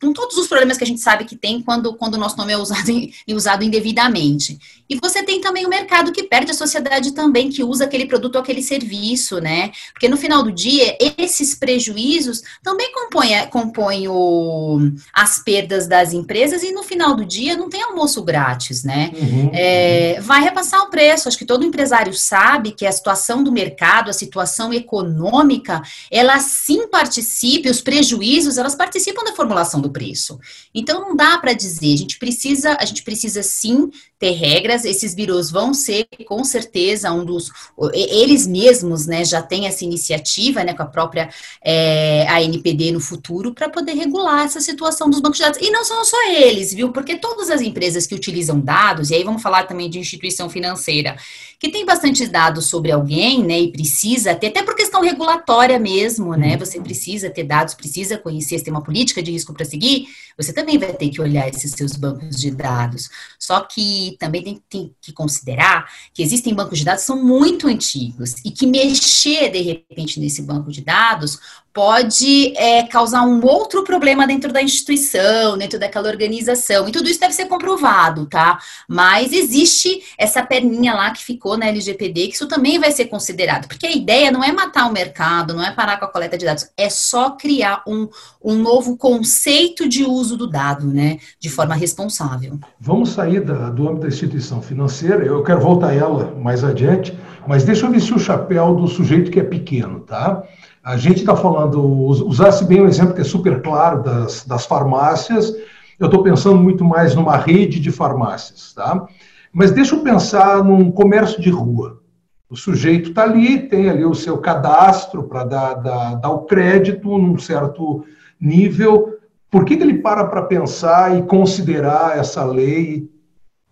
[0.00, 2.52] com todos os problemas que a gente sabe que tem quando, quando o nosso nome
[2.52, 2.92] é usado,
[3.28, 4.58] usado indevidamente.
[4.88, 8.36] E você tem também o mercado que perde, a sociedade também que usa aquele produto
[8.36, 9.72] ou aquele serviço, né?
[9.92, 14.65] Porque no final do dia, esses prejuízos também compõem, compõem o,
[15.12, 19.12] as perdas das empresas e no final do dia não tem almoço grátis, né?
[19.14, 20.20] Uhum, é.
[20.20, 21.28] Vai repassar o preço.
[21.28, 26.88] Acho que todo empresário sabe que a situação do mercado, a situação econômica, ela sim
[26.88, 30.38] participa, os prejuízos, elas participam da formulação do preço.
[30.74, 35.14] Então não dá para dizer, a gente precisa, a gente precisa sim ter regras, esses
[35.14, 37.50] birôs vão ser com certeza um dos,
[37.92, 41.28] eles mesmos, né, já têm essa iniciativa, né, com a própria
[41.62, 45.60] é, ANPD no futuro, para poder regular essa situação dos bancos de dados.
[45.60, 49.22] E não são só eles, viu, porque todas as empresas que utilizam dados, e aí
[49.22, 51.16] vamos falar também de instituição financeira,
[51.58, 56.34] que tem bastante dados sobre alguém, né, e precisa ter, até por questão regulatória mesmo,
[56.34, 56.58] né, uhum.
[56.58, 60.52] você precisa ter dados, precisa conhecer, se tem uma política de risco para seguir, você
[60.52, 63.08] também vai ter que olhar esses seus bancos de dados.
[63.38, 67.66] Só que também tem, tem que considerar que existem bancos de dados que são muito
[67.66, 71.38] antigos e que mexer, de repente, nesse banco de dados
[71.72, 76.88] pode é, causar um outro problema dentro da instituição, dentro daquela organização.
[76.88, 78.58] E tudo isso deve ser comprovado, tá?
[78.88, 83.68] Mas existe essa perninha lá que ficou na LGPD, que isso também vai ser considerado.
[83.68, 86.44] Porque a ideia não é matar o mercado, não é parar com a coleta de
[86.44, 88.08] dados, é só criar um,
[88.42, 91.18] um novo conceito de uso do dado, né?
[91.38, 92.58] De forma responsável.
[92.80, 97.16] Vamos sair da, do âmbito da instituição financeira, eu quero voltar a ela mais adiante,
[97.46, 100.42] mas deixa eu vestir o chapéu do sujeito que é pequeno, tá?
[100.86, 105.52] A gente está falando, usasse bem o exemplo que é super claro das, das farmácias,
[105.98, 109.04] eu estou pensando muito mais numa rede de farmácias, tá?
[109.52, 112.00] Mas deixa eu pensar num comércio de rua.
[112.48, 117.18] O sujeito está ali, tem ali o seu cadastro para dar, dar, dar, o crédito
[117.18, 118.04] num certo
[118.40, 119.18] nível.
[119.50, 123.10] Por que, que ele para para pensar e considerar essa lei?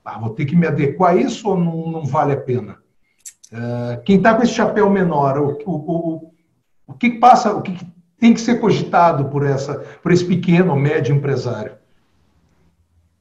[0.05, 2.79] Ah, vou ter que me adequar a isso ou não, não vale a pena?
[3.53, 6.34] Uh, quem está com esse chapéu menor, o, o, o,
[6.87, 7.77] o que passa, o que
[8.19, 11.77] tem que ser cogitado por essa, por esse pequeno médio empresário?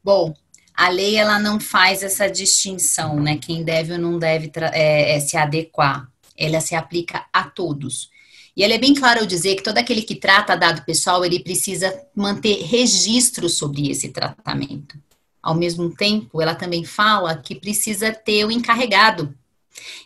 [0.04, 0.34] Bom,
[0.76, 3.38] a lei ela não faz essa distinção, né?
[3.38, 6.08] Quem deve ou não deve é, é, se adequar.
[6.38, 8.10] Ela se aplica a todos.
[8.56, 11.39] E ela é bem clara ao dizer que todo aquele que trata dado pessoal, ele
[11.39, 14.97] precisa manter registro sobre esse tratamento.
[15.41, 19.36] Ao mesmo tempo, ela também fala que precisa ter o encarregado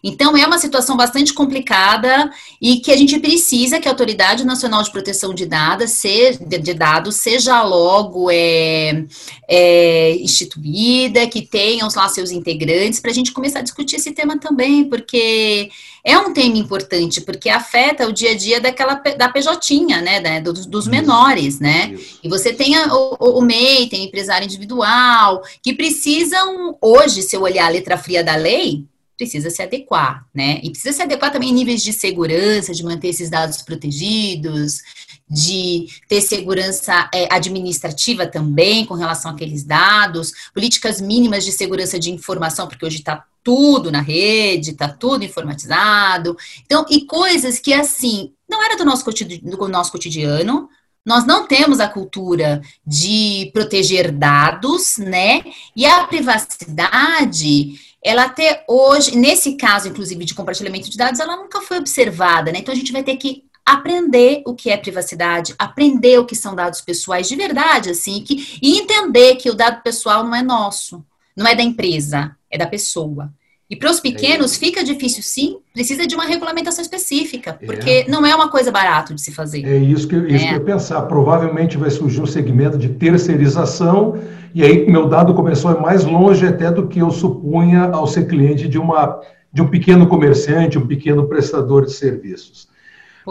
[0.04, 4.84] Então, é uma situação bastante complicada e que a gente precisa que a Autoridade Nacional
[4.84, 9.06] de Proteção de Dados, seja, de dados seja logo é,
[9.48, 14.38] é, instituída, que tenham lá seus integrantes, para a gente começar a discutir esse tema
[14.40, 15.70] também, porque
[16.04, 20.42] é um tema importante, porque afeta o dia a dia daquela, da PJ, né, né
[20.42, 21.96] dos, dos menores, né?
[22.24, 27.42] E você tem a, o, o MEI, tem empresário individual, que precisam, hoje, se eu
[27.42, 28.86] olhar a letra fria da lei,
[29.18, 30.60] precisa se adequar, né?
[30.64, 34.82] E precisa se adequar também em níveis de segurança, de manter esses dados protegidos,
[35.30, 42.12] de ter segurança é, administrativa também com relação àqueles dados, políticas mínimas de segurança de
[42.12, 46.38] informação, porque hoje está tudo na rede, está tudo informatizado.
[46.66, 50.70] Então, e coisas que, assim, não era do nosso, do nosso cotidiano,
[51.08, 55.42] nós não temos a cultura de proteger dados, né?
[55.74, 61.62] E a privacidade ela até hoje, nesse caso, inclusive, de compartilhamento de dados, ela nunca
[61.62, 62.60] foi observada, né?
[62.60, 66.54] Então a gente vai ter que aprender o que é privacidade, aprender o que são
[66.54, 71.06] dados pessoais de verdade, assim, que, e entender que o dado pessoal não é nosso,
[71.36, 73.32] não é da empresa, é da pessoa.
[73.70, 78.10] E para os pequenos é fica difícil, sim, precisa de uma regulamentação específica, porque é.
[78.10, 79.66] não é uma coisa barata de se fazer.
[79.66, 80.48] É isso que, isso é.
[80.48, 81.02] que eu ia pensar.
[81.02, 84.18] Provavelmente vai surgir um segmento de terceirização,
[84.56, 88.08] e aí meu dado começou a ir mais longe até do que eu supunha ao
[88.08, 89.20] ser cliente de, uma,
[89.52, 92.70] de um pequeno comerciante, um pequeno prestador de serviços.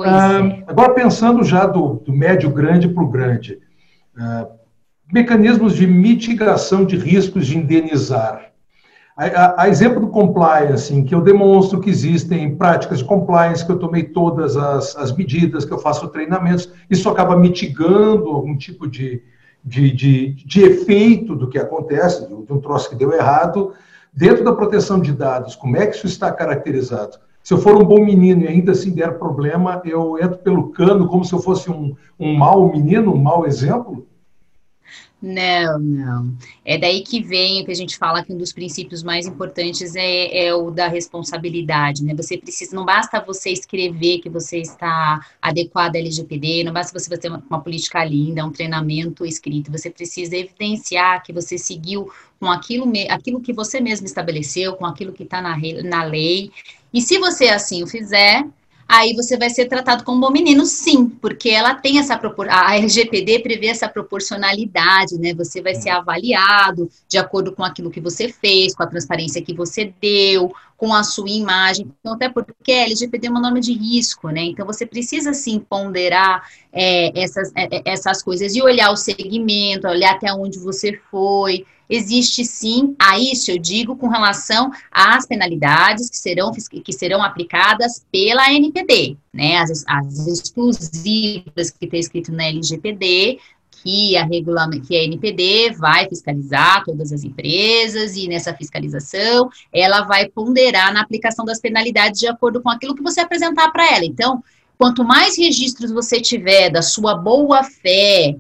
[0.05, 0.64] Ah, é.
[0.66, 3.59] agora, pensando já do, do médio grande para o grande,
[4.18, 4.49] ah,
[5.11, 8.53] mecanismos de mitigação de riscos de indenizar.
[9.16, 13.72] A, a, exemplo do compliance, em que eu demonstro que existem práticas de compliance, que
[13.72, 18.87] eu tomei todas as, as medidas, que eu faço treinamentos, isso acaba mitigando algum tipo
[18.87, 19.22] de,
[19.64, 23.72] de, de, de efeito do que acontece, de um troço que deu errado.
[24.12, 27.18] Dentro da proteção de dados, como é que isso está caracterizado?
[27.42, 31.09] Se eu for um bom menino e ainda assim der problema, eu entro pelo cano
[31.09, 34.07] como se eu fosse um, um mau menino, um mau exemplo?
[35.20, 36.37] Não, não.
[36.62, 39.96] É daí que vem o que a gente fala que um dos princípios mais importantes
[39.96, 42.14] é, é, o da responsabilidade, né?
[42.14, 47.16] Você precisa, não basta você escrever que você está adequado à LGPD, não basta você
[47.16, 52.50] ter uma, uma política linda, um treinamento escrito, você precisa evidenciar que você seguiu com
[52.50, 56.52] aquilo, aquilo que você mesmo estabeleceu, com aquilo que está na, na lei.
[56.92, 58.46] E se você assim o fizer,
[58.88, 62.77] aí você vai ser tratado como bom menino, sim, porque ela tem essa proporção, a
[62.77, 65.35] LGPD prevê essa proporcionalidade, né?
[65.35, 69.55] Você vai ser avaliado de acordo com aquilo que você fez, com a transparência que
[69.55, 71.90] você deu, com a sua imagem.
[72.01, 74.42] Então, até porque a LGPD é uma norma de risco, né?
[74.42, 80.14] Então, você precisa, sim, ponderar é, essas, é, essas coisas e olhar o segmento, olhar
[80.14, 86.16] até onde você foi, existe sim, a isso eu digo com relação às penalidades que
[86.16, 89.59] serão, que serão aplicadas pela NPD, né?
[89.59, 93.38] As, as exclusivas que está escrito na LGPD,
[93.83, 100.03] que a, regula que a NPD vai fiscalizar todas as empresas e nessa fiscalização ela
[100.03, 104.05] vai ponderar na aplicação das penalidades de acordo com aquilo que você apresentar para ela.
[104.05, 104.42] Então,
[104.77, 108.37] quanto mais registros você tiver da sua boa fé,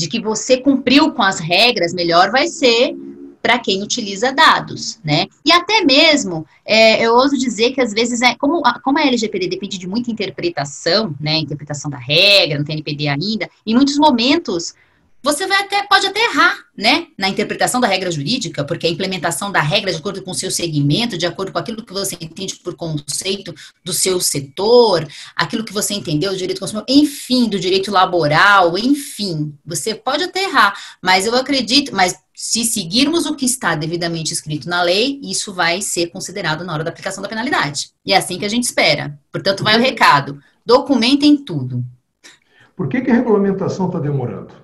[0.00, 2.96] de que você cumpriu com as regras, melhor vai ser
[3.42, 5.26] para quem utiliza dados, né?
[5.44, 9.02] E até mesmo, é, eu ouso dizer que às vezes, é, como, a, como a
[9.02, 11.38] LGPD depende de muita interpretação, né?
[11.38, 14.74] Interpretação da regra, não tem NPD ainda, em muitos momentos
[15.22, 19.52] você vai até, pode até errar, né, na interpretação da regra jurídica, porque a implementação
[19.52, 22.56] da regra de acordo com o seu segmento, de acordo com aquilo que você entende
[22.56, 23.54] por conceito
[23.84, 25.06] do seu setor,
[25.36, 30.44] aquilo que você entendeu do direito consumidor, enfim, do direito laboral, enfim, você pode até
[30.44, 35.52] errar, mas eu acredito, mas se seguirmos o que está devidamente escrito na lei, isso
[35.52, 37.90] vai ser considerado na hora da aplicação da penalidade.
[38.04, 39.18] E é assim que a gente espera.
[39.30, 41.84] Portanto, vai o recado: documentem tudo.
[42.74, 44.54] Por que, que a regulamentação está demorando?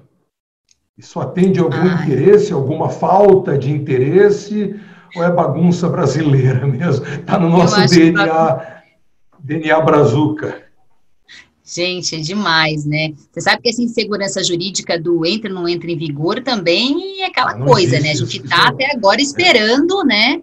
[0.98, 2.04] Isso atende a algum Ai.
[2.04, 4.74] interesse, alguma falta de interesse,
[5.14, 7.06] ou é bagunça brasileira mesmo?
[7.06, 8.82] Está no nosso DNA, tá...
[9.38, 10.66] DNA brazuca.
[11.62, 13.12] Gente, é demais, né?
[13.30, 17.26] Você sabe que essa insegurança jurídica do entra ou não entra em vigor também é
[17.26, 18.12] aquela não coisa, né?
[18.12, 20.04] A gente está até agora esperando, é.
[20.04, 20.42] né?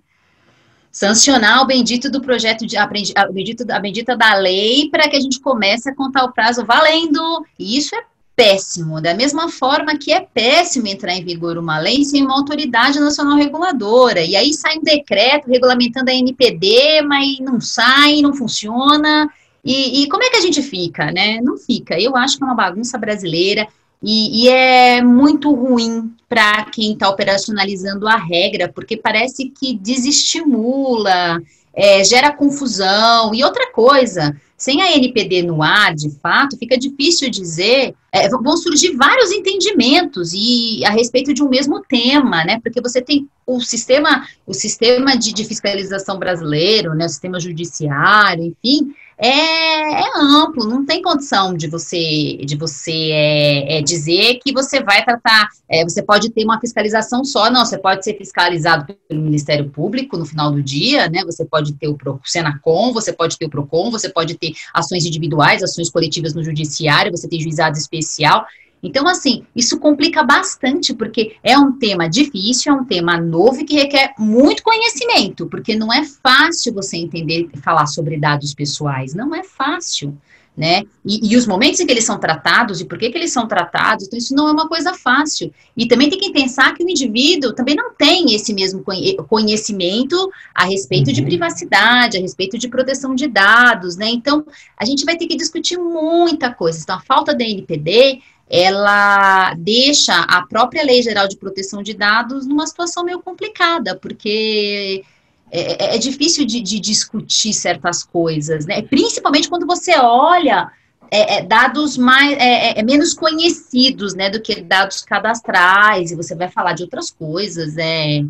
[0.92, 5.20] Sancionar o bendito do projeto de a bendito, a bendita da lei para que a
[5.20, 7.44] gente comece a contar o prazo valendo.
[7.58, 8.04] E isso é
[8.36, 13.00] péssimo, da mesma forma que é péssimo entrar em vigor uma lei sem uma autoridade
[13.00, 14.22] nacional reguladora.
[14.22, 19.30] E aí sai um decreto regulamentando a NPD, mas não sai, não funciona.
[19.64, 21.40] E, e como é que a gente fica, né?
[21.42, 22.00] Não fica.
[22.00, 23.68] Eu acho que é uma bagunça brasileira
[24.02, 31.42] e, e é muito ruim para quem está operacionalizando a regra, porque parece que desestimula
[31.74, 33.34] é, gera confusão.
[33.34, 38.56] E outra coisa, sem a NPD no ar, de fato, fica difícil dizer, é, vão
[38.56, 42.62] surgir vários entendimentos e a respeito de um mesmo tema, né?
[42.64, 47.06] Porque você tem o sistema, o sistema de, de fiscalização brasileiro, né?
[47.06, 53.78] O sistema judiciário, enfim, é, é, amplo, não tem condição de você de você é,
[53.78, 57.78] é dizer que você vai tratar, é, você pode ter uma fiscalização só, não, você
[57.78, 61.24] pode ser fiscalizado pelo Ministério Público no final do dia, né?
[61.24, 65.64] Você pode ter o Senacom, você pode ter o Procon, você pode ter ações individuais,
[65.64, 68.46] ações coletivas no judiciário, você tem juizado especial.
[68.84, 73.64] Então, assim, isso complica bastante, porque é um tema difícil, é um tema novo e
[73.64, 79.16] que requer muito conhecimento, porque não é fácil você entender e falar sobre dados pessoais,
[79.16, 80.18] não é fácil.
[80.56, 80.84] Né?
[81.04, 83.48] E, e, os momentos em que eles são tratados e por que, que eles são
[83.48, 85.52] tratados, então isso não é uma coisa fácil.
[85.76, 88.86] E também tem que pensar que o indivíduo também não tem esse mesmo
[89.28, 91.14] conhecimento a respeito uhum.
[91.14, 94.08] de privacidade, a respeito de proteção de dados, né?
[94.12, 94.46] Então,
[94.78, 96.80] a gente vai ter que discutir muita coisa.
[96.84, 102.46] Então, a falta da NPD ela deixa a própria Lei Geral de Proteção de Dados
[102.46, 105.04] numa situação meio complicada, porque
[105.52, 108.82] é, é, é difícil de, de, discutir certas coisas, né?
[108.82, 110.72] Principalmente quando você olha
[111.12, 116.34] é, é dados mais é, é, menos conhecidos, né, do que dados cadastrais, e você
[116.34, 118.24] vai falar de outras coisas, é,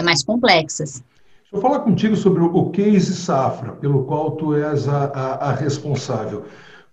[0.00, 1.02] mais complexas.
[1.42, 5.52] Deixa eu falar contigo sobre o case Safra, pelo qual tu és a, a, a
[5.54, 6.44] responsável.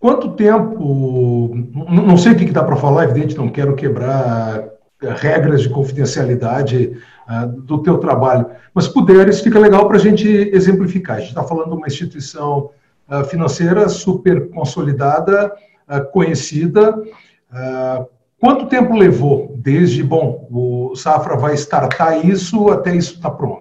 [0.02, 1.52] Quanto tempo,
[1.88, 4.68] não sei o que dá para falar, evidente, não quero quebrar
[5.00, 6.98] regras de confidencialidade
[7.30, 11.18] uh, do teu trabalho, mas se puderes, fica legal para a gente exemplificar.
[11.18, 12.72] A gente está falando de uma instituição
[13.08, 15.54] uh, financeira super consolidada,
[15.88, 16.96] uh, conhecida.
[18.40, 23.61] quanto tempo levou desde, bom, o Safra vai startar isso até isso estar tá pronto?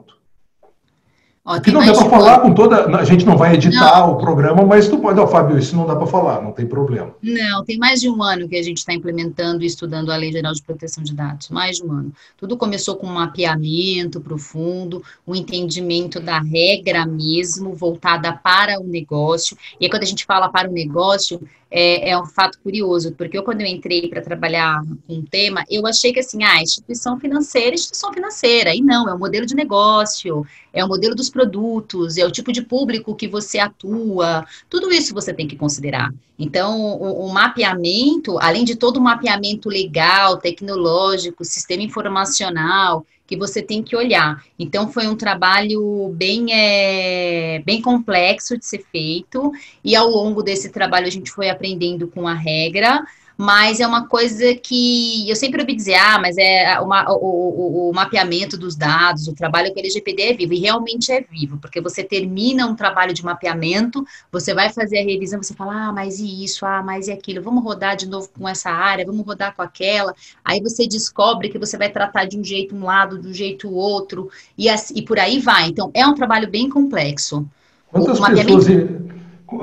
[1.44, 2.84] Ó, Aqui não dá para falar com toda.
[2.98, 4.12] A gente não vai editar não.
[4.12, 7.14] o programa, mas tu pode, ó, Fábio, isso não dá para falar, não tem problema.
[7.22, 10.30] Não, tem mais de um ano que a gente está implementando e estudando a Lei
[10.30, 12.12] Geral de Proteção de Dados, mais de um ano.
[12.36, 19.56] Tudo começou com um mapeamento profundo, um entendimento da regra mesmo, voltada para o negócio.
[19.80, 23.38] E aí, quando a gente fala para o negócio, é, é um fato curioso, porque
[23.38, 27.18] eu, quando eu entrei para trabalhar com um tema, eu achei que assim, ah, instituição
[27.18, 32.16] financeira, instituição financeira, e não, é o modelo de negócio, é o modelo dos produtos,
[32.16, 36.12] é o tipo de público que você atua, tudo isso você tem que considerar.
[36.38, 43.62] Então, o, o mapeamento, além de todo o mapeamento legal, tecnológico, sistema informacional, que você
[43.62, 44.44] tem que olhar.
[44.58, 49.52] Então, foi um trabalho bem, é, bem complexo de ser feito,
[49.84, 53.06] e ao longo desse trabalho a gente foi aprendendo com a regra,
[53.40, 57.88] mas é uma coisa que eu sempre ouvi dizer, ah, mas é uma, o, o,
[57.88, 61.56] o, mapeamento dos dados, o trabalho com o LGPD é vivo, e realmente é vivo,
[61.56, 65.90] porque você termina um trabalho de mapeamento, você vai fazer a revisão, você fala, ah,
[65.90, 69.24] mas e isso, ah, mas e aquilo, vamos rodar de novo com essa área, vamos
[69.24, 73.18] rodar com aquela, aí você descobre que você vai tratar de um jeito um lado,
[73.18, 75.68] de um jeito outro, e, assim, e por aí vai.
[75.68, 77.48] Então, é um trabalho bem complexo.
[77.90, 78.66] Quantas o pessoas...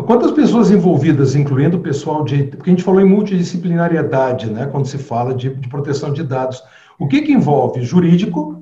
[0.06, 2.44] Quantas pessoas envolvidas, incluindo o pessoal de.
[2.44, 6.62] Porque a gente falou em multidisciplinariedade, né, quando se fala de, de proteção de dados.
[7.00, 7.84] O que, que envolve?
[7.84, 8.62] Jurídico,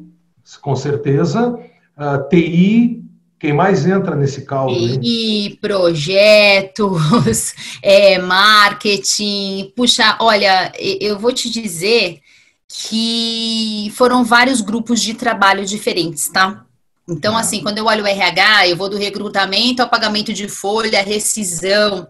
[0.62, 1.60] com certeza, uh,
[1.98, 3.04] ah, TI,
[3.40, 4.74] quem mais entra nesse caldo?
[5.02, 9.72] E projetos, é, marketing.
[9.76, 12.20] Puxa, olha, eu vou te dizer
[12.68, 16.66] que foram vários grupos de trabalho diferentes, tá?
[17.08, 21.04] Então, assim, quando eu olho o RH, eu vou do recrutamento ao pagamento de folha,
[21.04, 22.08] rescisão,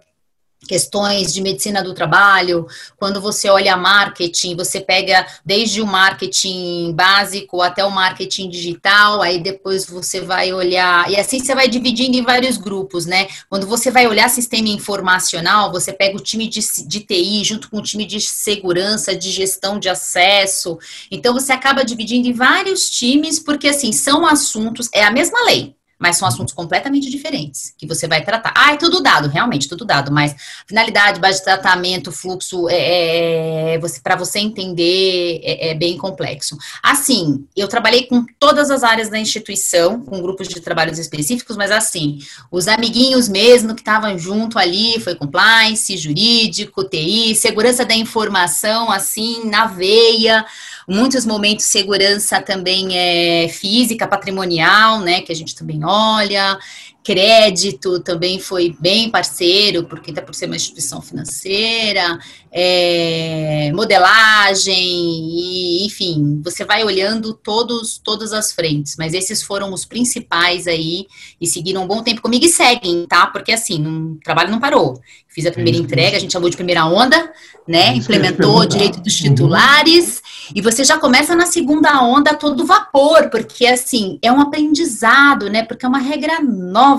[0.68, 7.62] questões de medicina do trabalho, quando você olha marketing, você pega desde o marketing básico
[7.62, 12.24] até o marketing digital, aí depois você vai olhar, e assim você vai dividindo em
[12.24, 13.28] vários grupos, né?
[13.50, 17.78] Quando você vai olhar sistema informacional, você pega o time de, de TI junto com
[17.78, 20.78] o time de segurança, de gestão de acesso,
[21.12, 25.76] então você acaba dividindo em vários times, porque assim, são assuntos, é a mesma lei,
[25.97, 28.53] mas são assuntos completamente diferentes que você vai tratar.
[28.55, 30.36] Ah, é tudo dado, realmente, tudo dado, mas
[30.67, 35.97] finalidade, base de tratamento, fluxo, é, é, é você para você entender é, é, bem
[35.97, 36.58] complexo.
[36.84, 41.71] Assim, eu trabalhei com todas as áreas da instituição, com grupos de trabalhos específicos, mas
[41.71, 42.19] assim,
[42.51, 49.46] os amiguinhos mesmo que estavam junto ali, foi compliance, jurídico, TI, segurança da informação, assim,
[49.46, 50.46] na veia,
[50.88, 56.58] muitos momentos segurança também é física, patrimonial, né, que a gente também olha,
[57.06, 62.17] crédito também foi bem parceiro, porque está por ser uma instituição financeira,
[62.51, 69.85] é, modelagem, e, enfim, você vai olhando todos, todas as frentes, mas esses foram os
[69.85, 71.06] principais aí,
[71.39, 73.27] e seguiram um bom tempo comigo e seguem, tá?
[73.27, 74.99] Porque assim, o trabalho não parou.
[75.27, 77.31] Fiz a primeira entrega, a gente chamou de primeira onda,
[77.67, 77.93] né?
[77.93, 79.27] Implementou o direito dos uhum.
[79.27, 80.23] titulares,
[80.56, 85.63] e você já começa na segunda onda todo vapor, porque assim, é um aprendizado, né?
[85.63, 86.94] Porque é uma regra nova.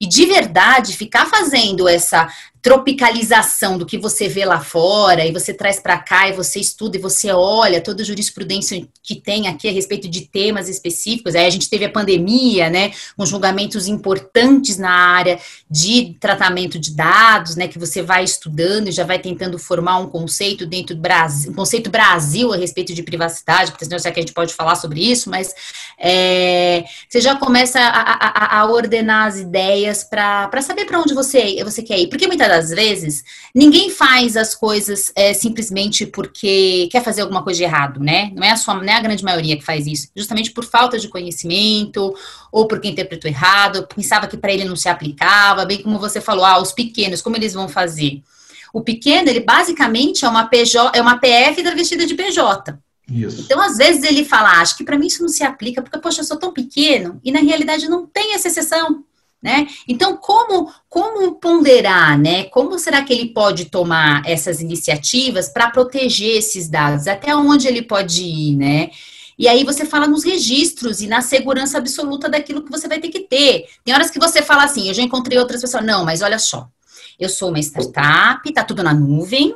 [0.00, 2.28] E de verdade, ficar fazendo essa
[2.64, 6.96] tropicalização do que você vê lá fora e você traz para cá e você estuda
[6.96, 11.34] e você olha toda a jurisprudência que tem aqui a respeito de temas específicos.
[11.34, 15.38] Aí a gente teve a pandemia, né, com julgamentos importantes na área
[15.70, 20.06] de tratamento de dados, né, que você vai estudando e já vai tentando formar um
[20.06, 24.20] conceito dentro do Brasil, um conceito Brasil a respeito de privacidade, porque senão já que
[24.20, 25.54] a gente pode falar sobre isso, mas
[26.00, 31.62] é, você já começa a, a, a ordenar as ideias para saber para onde você,
[31.62, 32.08] você quer ir.
[32.08, 33.24] Porque muitas das vezes,
[33.54, 38.30] ninguém faz as coisas é, simplesmente porque quer fazer alguma coisa de errado, né?
[38.34, 40.08] Não é, a sua, não é a grande maioria que faz isso.
[40.16, 42.14] Justamente por falta de conhecimento,
[42.52, 46.44] ou porque interpretou errado, pensava que para ele não se aplicava, bem como você falou,
[46.44, 48.22] ah, os pequenos, como eles vão fazer?
[48.72, 52.78] O pequeno, ele basicamente é uma PJ, é uma PF travestida de PJ.
[53.10, 53.42] Isso.
[53.42, 55.98] Então, às vezes, ele fala, ah, acho que para mim isso não se aplica, porque,
[55.98, 59.04] poxa, eu sou tão pequeno, e na realidade não tem essa exceção.
[59.44, 59.66] Né?
[59.86, 62.44] Então, como, como ponderar, né?
[62.44, 67.06] Como será que ele pode tomar essas iniciativas para proteger esses dados?
[67.06, 68.90] Até onde ele pode ir, né?
[69.38, 73.08] E aí você fala nos registros e na segurança absoluta daquilo que você vai ter
[73.08, 73.66] que ter.
[73.84, 76.66] Tem horas que você fala assim, eu já encontrei outras pessoas, não, mas olha só,
[77.20, 79.54] eu sou uma startup, tá tudo na nuvem,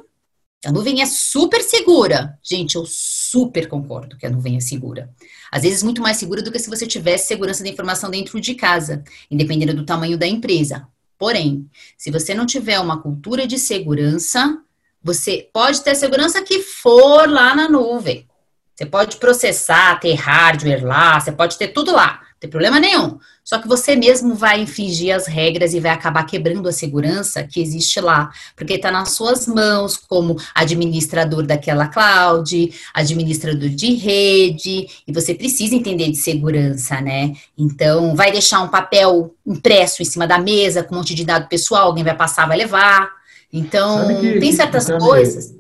[0.67, 2.39] a nuvem é super segura.
[2.43, 5.09] Gente, eu super concordo que a nuvem é segura.
[5.51, 8.55] Às vezes muito mais segura do que se você tivesse segurança da informação dentro de
[8.55, 10.87] casa, independendo do tamanho da empresa.
[11.19, 14.59] Porém, se você não tiver uma cultura de segurança,
[15.03, 18.27] você pode ter a segurança que for lá na nuvem.
[18.75, 22.23] Você pode processar, ter hardware lá, você pode ter tudo lá.
[22.39, 23.19] Não tem problema nenhum.
[23.43, 27.61] Só que você mesmo vai infringir as regras e vai acabar quebrando a segurança que
[27.61, 35.13] existe lá, porque está nas suas mãos como administrador daquela cloud, administrador de rede, e
[35.13, 37.33] você precisa entender de segurança, né?
[37.57, 41.49] Então, vai deixar um papel impresso em cima da mesa com um monte de dado
[41.49, 43.11] pessoal, alguém vai passar, vai levar.
[43.53, 45.59] Então, que, tem certas que, coisas.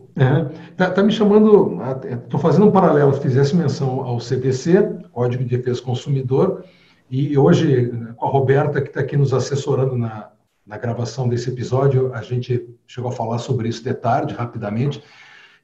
[0.70, 1.78] Está é, tá me chamando,
[2.24, 4.84] estou fazendo um paralelo, fizesse menção ao CDC,
[5.18, 6.64] Código de Defesa do Consumidor,
[7.10, 10.28] e hoje, com a Roberta, que está aqui nos assessorando na,
[10.64, 15.02] na gravação desse episódio, a gente chegou a falar sobre isso de tarde, rapidamente,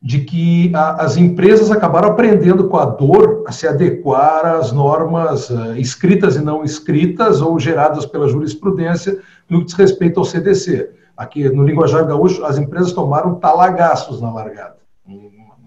[0.03, 5.49] de que a, as empresas acabaram aprendendo com a dor a se adequar às normas
[5.51, 10.91] uh, escritas e não escritas ou geradas pela jurisprudência no que diz respeito ao CDC.
[11.17, 14.79] Aqui no linguajar gaúcho, as empresas tomaram talagaços na largada.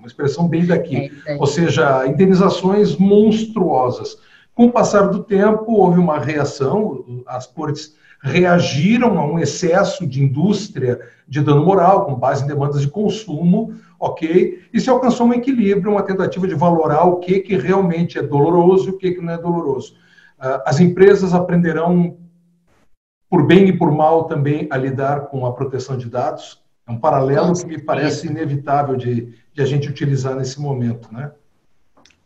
[0.08, 1.12] Uma expressão bem daqui.
[1.26, 4.18] É Ou seja, indenizações monstruosas.
[4.56, 10.24] Com o passar do tempo, houve uma reação, as cortes reagiram a um excesso de
[10.24, 14.64] indústria de dano moral, com base em demandas de consumo, ok?
[14.74, 18.88] E se alcançou um equilíbrio, uma tentativa de valorar o que, que realmente é doloroso
[18.88, 19.96] e o que, que não é doloroso.
[20.40, 22.18] Ah, as empresas aprenderão
[23.30, 26.66] por bem e por mal também a lidar com a proteção de dados.
[26.88, 31.32] É um paralelo que me parece inevitável de, de a gente utilizar nesse momento, né?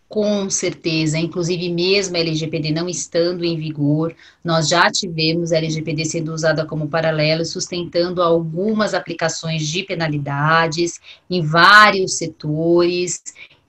[0.07, 6.03] Com certeza, inclusive mesmo a LGPD não estando em vigor, nós já tivemos a LGPD
[6.03, 10.99] sendo usada como paralelo, sustentando algumas aplicações de penalidades
[11.29, 13.23] em vários setores,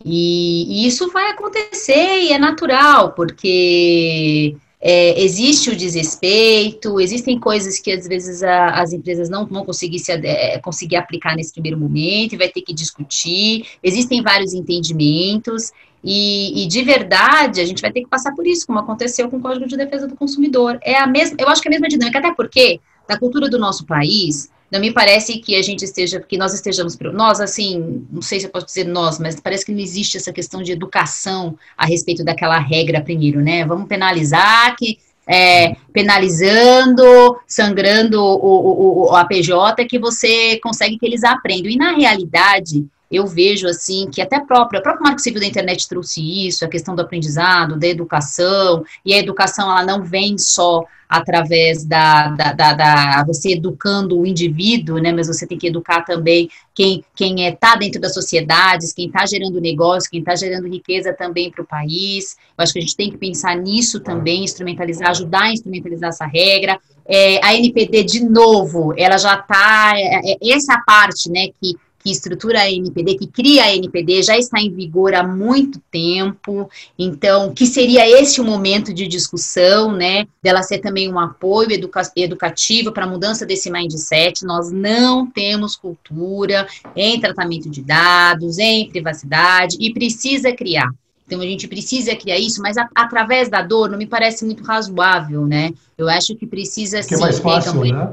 [0.05, 7.79] e, e isso vai acontecer e é natural, porque é, existe o desrespeito, existem coisas
[7.79, 11.79] que às vezes a, as empresas não vão conseguir, se, é, conseguir aplicar nesse primeiro
[11.79, 15.71] momento e vai ter que discutir, existem vários entendimentos,
[16.05, 19.37] e, e, de verdade a gente vai ter que passar por isso, como aconteceu com
[19.37, 20.77] o Código de Defesa do Consumidor.
[20.83, 23.57] É a mesma, eu acho que é a mesma dinâmica, até porque na cultura do
[23.57, 28.23] nosso país, não me parece que a gente esteja, que nós estejamos, nós assim, não
[28.23, 31.59] sei se eu posso dizer nós, mas parece que não existe essa questão de educação
[31.77, 33.67] a respeito daquela regra primeiro, né?
[33.67, 34.99] Vamos penalizar que
[35.29, 41.71] é, penalizando, sangrando o, o, o, a PJ, que você consegue que eles aprendam.
[41.71, 45.87] E na realidade, eu vejo assim que até própria, a própria Marco Civil da Internet
[45.87, 50.85] trouxe isso, a questão do aprendizado, da educação, e a educação ela não vem só
[51.13, 56.01] através da, da, da, da, você educando o indivíduo, né, mas você tem que educar
[56.07, 60.67] também quem quem está é, dentro das sociedades, quem está gerando negócio, quem está gerando
[60.67, 62.35] riqueza também para o país.
[62.57, 66.25] Eu acho que a gente tem que pensar nisso também, instrumentalizar, ajudar a instrumentalizar essa
[66.25, 66.81] regra.
[67.05, 72.11] É, a NPD, de novo, ela já está, é, é, essa parte, né, que que
[72.11, 77.55] estrutura a NPD, que cria a NPD, já está em vigor há muito tempo, então,
[77.55, 82.93] que seria esse o momento de discussão, né, dela ser também um apoio educa educativo
[82.93, 89.77] para a mudança desse mindset, nós não temos cultura em tratamento de dados, em privacidade,
[89.81, 90.91] e precisa criar.
[91.27, 94.63] Então a gente precisa criar isso, mas a, através da dor não me parece muito
[94.65, 95.73] razoável, né?
[95.97, 98.13] Eu acho que precisa que sim, é mais fácil, né?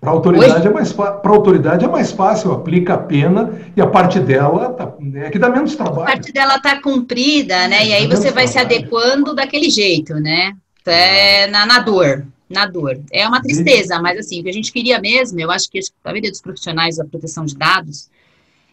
[0.00, 4.18] Para a autoridade, é mais, autoridade é mais fácil, aplica a pena e a parte
[4.18, 6.02] dela tá, é que dá menos trabalho.
[6.02, 7.82] A parte dela está cumprida, né?
[7.82, 8.48] É, e aí você vai trabalho.
[8.48, 10.54] se adequando daquele jeito, né?
[10.86, 12.98] É, na, na dor, na dor.
[13.12, 16.08] É uma tristeza, mas assim, o que a gente queria mesmo, eu acho que a
[16.08, 18.08] maioria dos profissionais da proteção de dados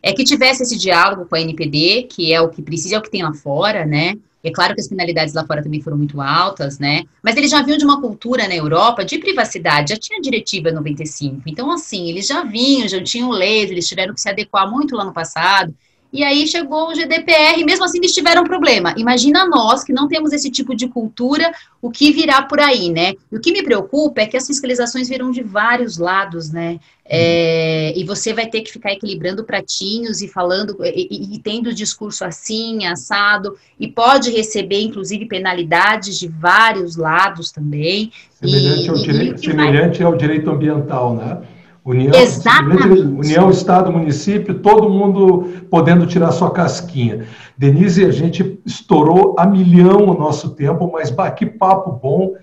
[0.01, 3.01] é que tivesse esse diálogo com a NPD, que é o que precisa, é o
[3.01, 4.15] que tem lá fora, né?
[4.47, 7.03] É claro que as penalidades lá fora também foram muito altas, né?
[7.21, 11.41] Mas eles já vinham de uma cultura na Europa de privacidade, já tinha diretiva 95.
[11.45, 15.03] Então, assim, eles já vinham, já tinham leis, eles tiveram que se adequar muito lá
[15.03, 15.75] no passado.
[16.11, 18.93] E aí chegou o GDPR, e mesmo assim eles tiveram problema.
[18.97, 21.51] Imagina nós, que não temos esse tipo de cultura,
[21.81, 23.13] o que virá por aí, né?
[23.31, 26.79] E o que me preocupa é que as fiscalizações viram de vários lados, né?
[27.05, 31.69] É, e você vai ter que ficar equilibrando pratinhos e falando, e, e, e tendo
[31.69, 38.11] o discurso assim, assado, e pode receber, inclusive, penalidades de vários lados também.
[38.31, 40.07] Semelhante, e, ao, direito, semelhante vai...
[40.07, 41.41] ao direito ambiental, né?
[41.87, 42.99] União, Exatamente.
[42.99, 47.25] União, Estado, município, todo mundo podendo tirar sua casquinha.
[47.57, 52.33] Denise, a gente estourou a milhão o nosso tempo, mas bah, que papo bom.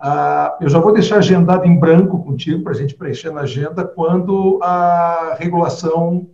[0.00, 3.84] Ah, eu já vou deixar agendado em branco contigo para a gente preencher na agenda
[3.84, 6.26] quando a regulação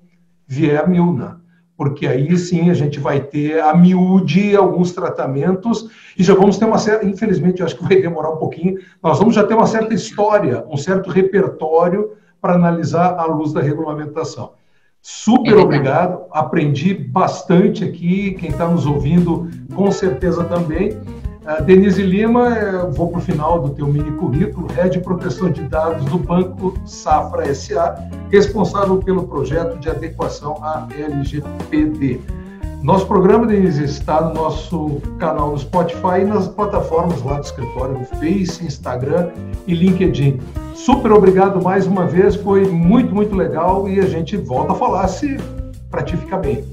[0.47, 1.41] vier a Milna,
[1.77, 6.67] porque aí sim a gente vai ter a miúde alguns tratamentos e já vamos ter
[6.67, 9.67] uma certa, infelizmente, eu acho que vai demorar um pouquinho, nós vamos já ter uma
[9.67, 14.53] certa história, um certo repertório para analisar à luz da regulamentação.
[15.03, 20.93] Super é obrigado, aprendi bastante aqui, quem está nos ouvindo com certeza também.
[20.93, 25.51] Uh, Denise Lima, uh, vou para o final do teu mini currículo, Head de Proteção
[25.51, 27.97] de Dados do Banco Safra SA,
[28.31, 32.21] responsável pelo projeto de adequação à LGPD.
[32.83, 38.05] Nosso programa, está no nosso canal no Spotify e nas plataformas lá do escritório, no
[38.07, 39.29] Face, Instagram
[39.67, 40.41] e LinkedIn.
[40.75, 45.07] Super obrigado mais uma vez, foi muito, muito legal e a gente volta a falar
[45.09, 45.37] se
[45.91, 46.65] para ti ficar bem.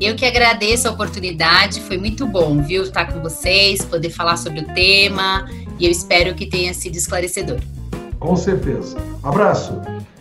[0.00, 4.60] Eu que agradeço a oportunidade, foi muito bom, viu, estar com vocês, poder falar sobre
[4.60, 7.58] o tema e eu espero que tenha sido esclarecedor.
[8.20, 8.96] Com certeza.
[9.24, 9.72] Abraço.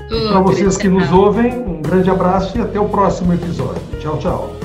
[0.09, 3.81] Para vocês que nos ouvem, um grande abraço e até o próximo episódio.
[3.99, 4.58] Tchau, tchau.